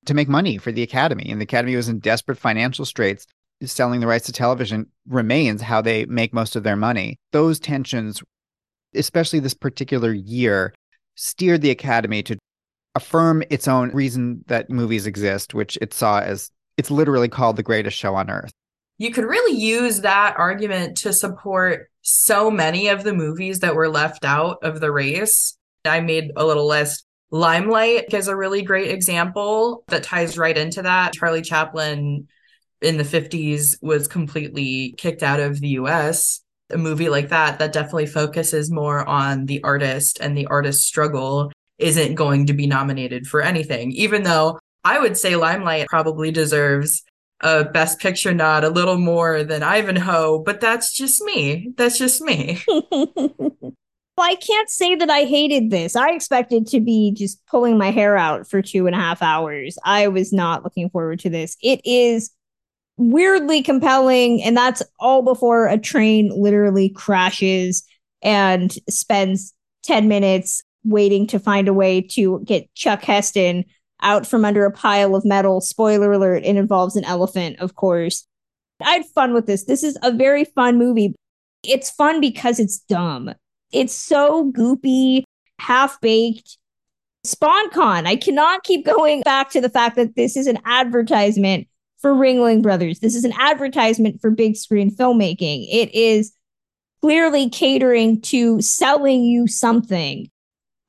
[0.05, 1.29] to make money for the Academy.
[1.29, 3.25] And the Academy was in desperate financial straits.
[3.63, 7.17] Selling the rights to television remains how they make most of their money.
[7.31, 8.21] Those tensions,
[8.93, 10.73] especially this particular year,
[11.15, 12.37] steered the Academy to
[12.95, 17.63] affirm its own reason that movies exist, which it saw as it's literally called the
[17.63, 18.51] greatest show on earth
[18.97, 23.89] you could really use that argument to support so many of the movies that were
[23.89, 25.57] left out of the race.
[25.85, 27.05] I made a little list.
[27.33, 31.13] Limelight is a really great example that ties right into that.
[31.13, 32.27] Charlie Chaplin
[32.79, 36.41] in the 50s was completely kicked out of the US.
[36.69, 41.51] A movie like that, that definitely focuses more on the artist and the artist's struggle,
[41.79, 47.01] isn't going to be nominated for anything, even though I would say Limelight probably deserves
[47.41, 51.73] a best picture nod a little more than Ivanhoe, but that's just me.
[51.77, 52.61] That's just me.
[54.17, 55.95] I can't say that I hated this.
[55.95, 59.77] I expected to be just pulling my hair out for two and a half hours.
[59.83, 61.57] I was not looking forward to this.
[61.61, 62.31] It is
[62.97, 67.83] weirdly compelling, and that's all before a train literally crashes
[68.21, 69.53] and spends
[69.83, 73.65] 10 minutes waiting to find a way to get Chuck Heston
[74.01, 75.59] out from under a pile of metal.
[75.61, 78.27] Spoiler alert, it involves an elephant, of course.
[78.81, 79.65] I had fun with this.
[79.65, 81.15] This is a very fun movie.
[81.63, 83.33] It's fun because it's dumb.
[83.73, 85.23] It's so goopy,
[85.59, 86.57] half baked.
[87.25, 88.05] sponcon.
[88.05, 91.67] I cannot keep going back to the fact that this is an advertisement
[91.99, 92.99] for Ringling Brothers.
[92.99, 95.67] This is an advertisement for big screen filmmaking.
[95.71, 96.33] It is
[97.01, 100.29] clearly catering to selling you something.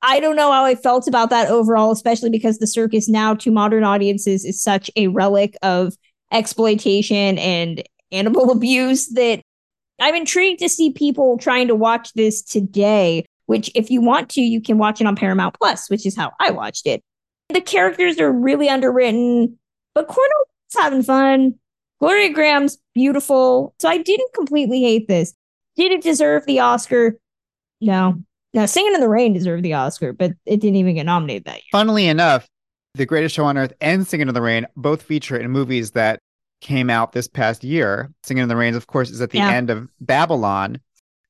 [0.03, 3.51] I don't know how I felt about that overall, especially because the circus now to
[3.51, 5.95] modern audiences is such a relic of
[6.31, 7.83] exploitation and
[8.13, 9.41] animal abuse that
[10.01, 13.25] I'm intrigued to see people trying to watch this today.
[13.47, 16.33] Which, if you want to, you can watch it on Paramount Plus, which is how
[16.41, 17.03] I watched it.
[17.51, 19.59] The characters are really underwritten,
[19.95, 21.55] but Cornel's having fun.
[22.01, 23.75] Gloria Grahame's beautiful.
[23.79, 25.35] So I didn't completely hate this.
[25.77, 27.19] Did it deserve the Oscar?
[27.83, 28.23] No,
[28.55, 31.57] now, Singing in the Rain deserved the Oscar, but it didn't even get nominated that
[31.57, 31.71] year.
[31.73, 32.49] Funnily enough,
[32.95, 36.21] The Greatest Show on Earth and Singing in the Rain both feature in movies that
[36.61, 38.11] came out this past year.
[38.23, 39.51] Singing in the Rain, of course, is at the yeah.
[39.51, 40.81] end of Babylon,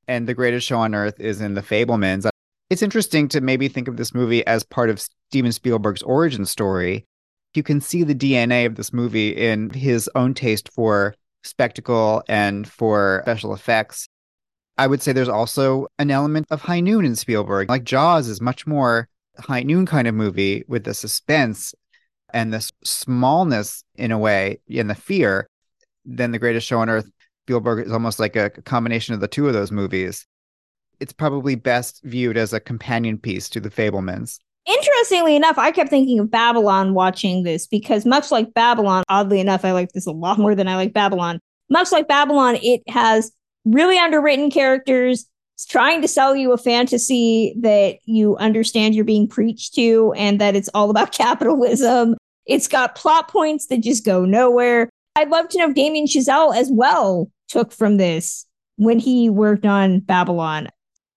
[0.06, 2.28] and The Greatest Show on Earth is in The Fabelmans.
[2.70, 5.00] It's interesting to maybe think of this movie as part of
[5.30, 7.06] Steven Spielberg's origin story.
[7.54, 11.14] You can see the DNA of this movie in his own taste for
[11.44, 14.08] spectacle and for special effects.
[14.76, 17.68] I would say there's also an element of High Noon in Spielberg.
[17.68, 19.08] Like Jaws is much more
[19.38, 21.74] High Noon kind of movie with the suspense
[22.34, 25.48] and this smallness in a way and the fear
[26.04, 27.10] than The Greatest Show on Earth.
[27.46, 30.26] Spielberg is almost like a combination of the two of those movies.
[31.00, 35.90] It's probably best viewed as a companion piece to The Fabelmans Interestingly enough, I kept
[35.90, 40.12] thinking of Babylon watching this because much like Babylon, oddly enough, I like this a
[40.12, 41.38] lot more than I like Babylon.
[41.68, 43.30] Much like Babylon, it has
[43.66, 45.26] really underwritten characters.
[45.54, 50.40] It's trying to sell you a fantasy that you understand you're being preached to and
[50.40, 52.16] that it's all about capitalism.
[52.46, 54.90] It's got plot points that just go nowhere.
[55.16, 59.64] I'd love to know if Damien Chazelle as well took from this when he worked
[59.64, 60.68] on Babylon.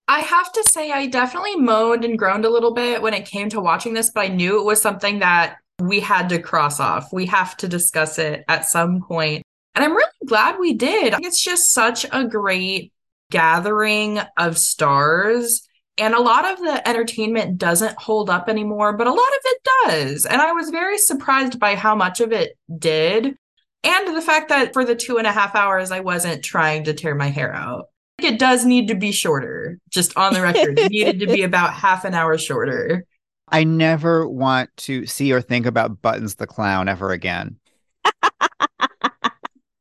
[0.08, 3.50] I have to say, I definitely moaned and groaned a little bit when it came
[3.50, 7.12] to watching this, but I knew it was something that we had to cross off.
[7.12, 9.44] We have to discuss it at some point.
[9.76, 11.16] And I'm really glad we did.
[11.20, 12.94] It's just such a great
[13.32, 15.67] gathering of stars.
[16.00, 19.62] And a lot of the entertainment doesn't hold up anymore, but a lot of it
[19.86, 20.26] does.
[20.26, 23.36] And I was very surprised by how much of it did.
[23.84, 26.94] And the fact that for the two and a half hours, I wasn't trying to
[26.94, 27.86] tear my hair out.
[28.22, 30.78] It does need to be shorter, just on the record.
[30.78, 33.06] it needed to be about half an hour shorter.
[33.50, 37.58] I never want to see or think about Buttons the Clown ever again.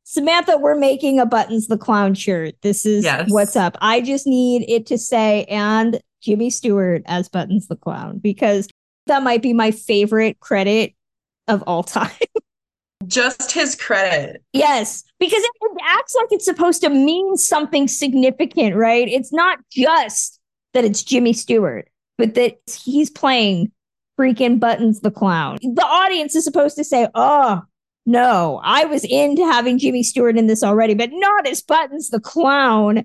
[0.04, 2.54] Samantha, we're making a Buttons the Clown shirt.
[2.62, 3.30] This is Yes.
[3.30, 3.76] what's up.
[3.80, 8.68] I just need it to say, and Jimmy Stewart as Buttons the Clown, because
[9.06, 10.92] that might be my favorite credit
[11.46, 12.10] of all time.
[13.06, 14.42] Just his credit.
[14.52, 19.06] yes, because it, it acts like it's supposed to mean something significant, right?
[19.06, 20.40] It's not just
[20.74, 23.70] that it's Jimmy Stewart, but that he's playing
[24.18, 25.58] freaking Buttons the Clown.
[25.62, 27.62] The audience is supposed to say, oh,
[28.06, 32.18] no, I was into having Jimmy Stewart in this already, but not as Buttons the
[32.18, 33.04] Clown.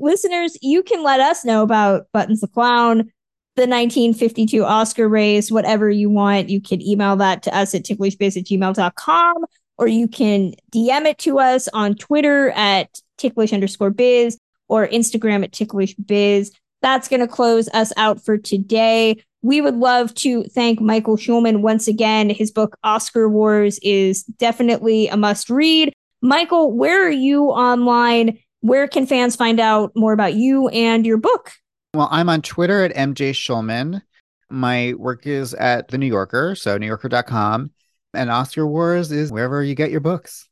[0.00, 3.12] Listeners, you can let us know about Buttons the Clown,
[3.56, 6.48] the 1952 Oscar race, whatever you want.
[6.48, 9.36] You can email that to us at ticklishbiz at gmail.com,
[9.78, 14.38] or you can DM it to us on Twitter at ticklish underscore biz
[14.68, 16.52] or Instagram at ticklish biz.
[16.80, 19.22] That's going to close us out for today.
[19.42, 22.30] We would love to thank Michael Schulman once again.
[22.30, 25.92] His book, Oscar Wars, is definitely a must read.
[26.22, 28.38] Michael, where are you online?
[28.60, 31.52] Where can fans find out more about you and your book?
[31.94, 34.02] Well, I'm on Twitter at MJ Schulman.
[34.50, 37.70] My work is at The New Yorker, so newyorker.com.
[38.14, 40.48] And Oscar Wars is wherever you get your books.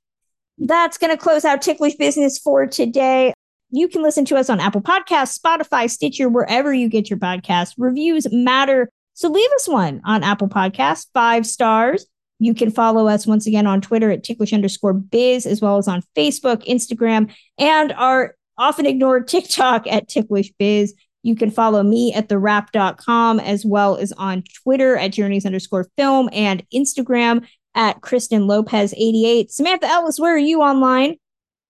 [0.59, 3.33] That's going to close out Ticklish Business for today.
[3.71, 7.75] You can listen to us on Apple Podcasts, Spotify, Stitcher, wherever you get your podcasts.
[7.77, 8.89] Reviews matter.
[9.15, 12.07] So leave us one on Apple Podcasts, five stars.
[12.39, 15.89] You can follow us once again on Twitter at ticklish underscore biz, as well as
[15.89, 20.95] on Facebook, Instagram, and our often ignored TikTok at ticklish biz.
[21.23, 26.29] You can follow me at thewrap.com as well as on Twitter at journeys underscore film
[26.33, 29.51] and Instagram at Kristen Lopez 88.
[29.51, 31.17] Samantha Ellis, where are you online?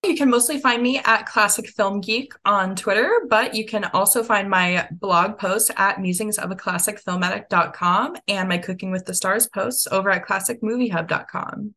[0.05, 4.23] You can mostly find me at Classic Film Geek on Twitter, but you can also
[4.23, 10.25] find my blog posts at musingsofaClassicFilmAddict.com and my Cooking with the Stars posts over at
[10.25, 11.75] ClassicMovieHub.com.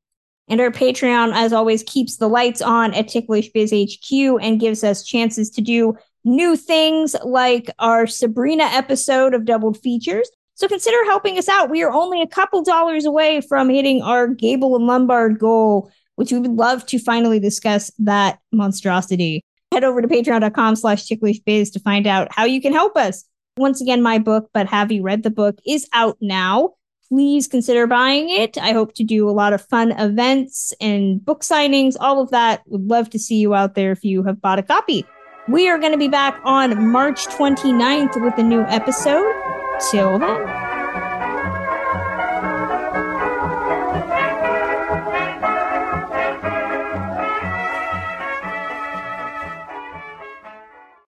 [0.47, 4.11] And our Patreon, as always, keeps the lights on at Ticklish Biz HQ
[4.41, 10.29] and gives us chances to do new things like our Sabrina episode of Doubled Features.
[10.55, 11.71] So consider helping us out.
[11.71, 15.91] We are only a couple dollars away from hitting our Gable and Lombard goal,
[16.21, 19.43] which we would love to finally discuss that monstrosity.
[19.71, 23.23] Head over to patreon.com slash ticklishbiz to find out how you can help us.
[23.57, 26.75] Once again, my book, But Have You Read the Book, is out now.
[27.09, 28.55] Please consider buying it.
[28.59, 32.61] I hope to do a lot of fun events and book signings, all of that.
[32.67, 35.03] Would love to see you out there if you have bought a copy.
[35.47, 39.33] We are going to be back on March 29th with a new episode.
[39.89, 40.70] Till then.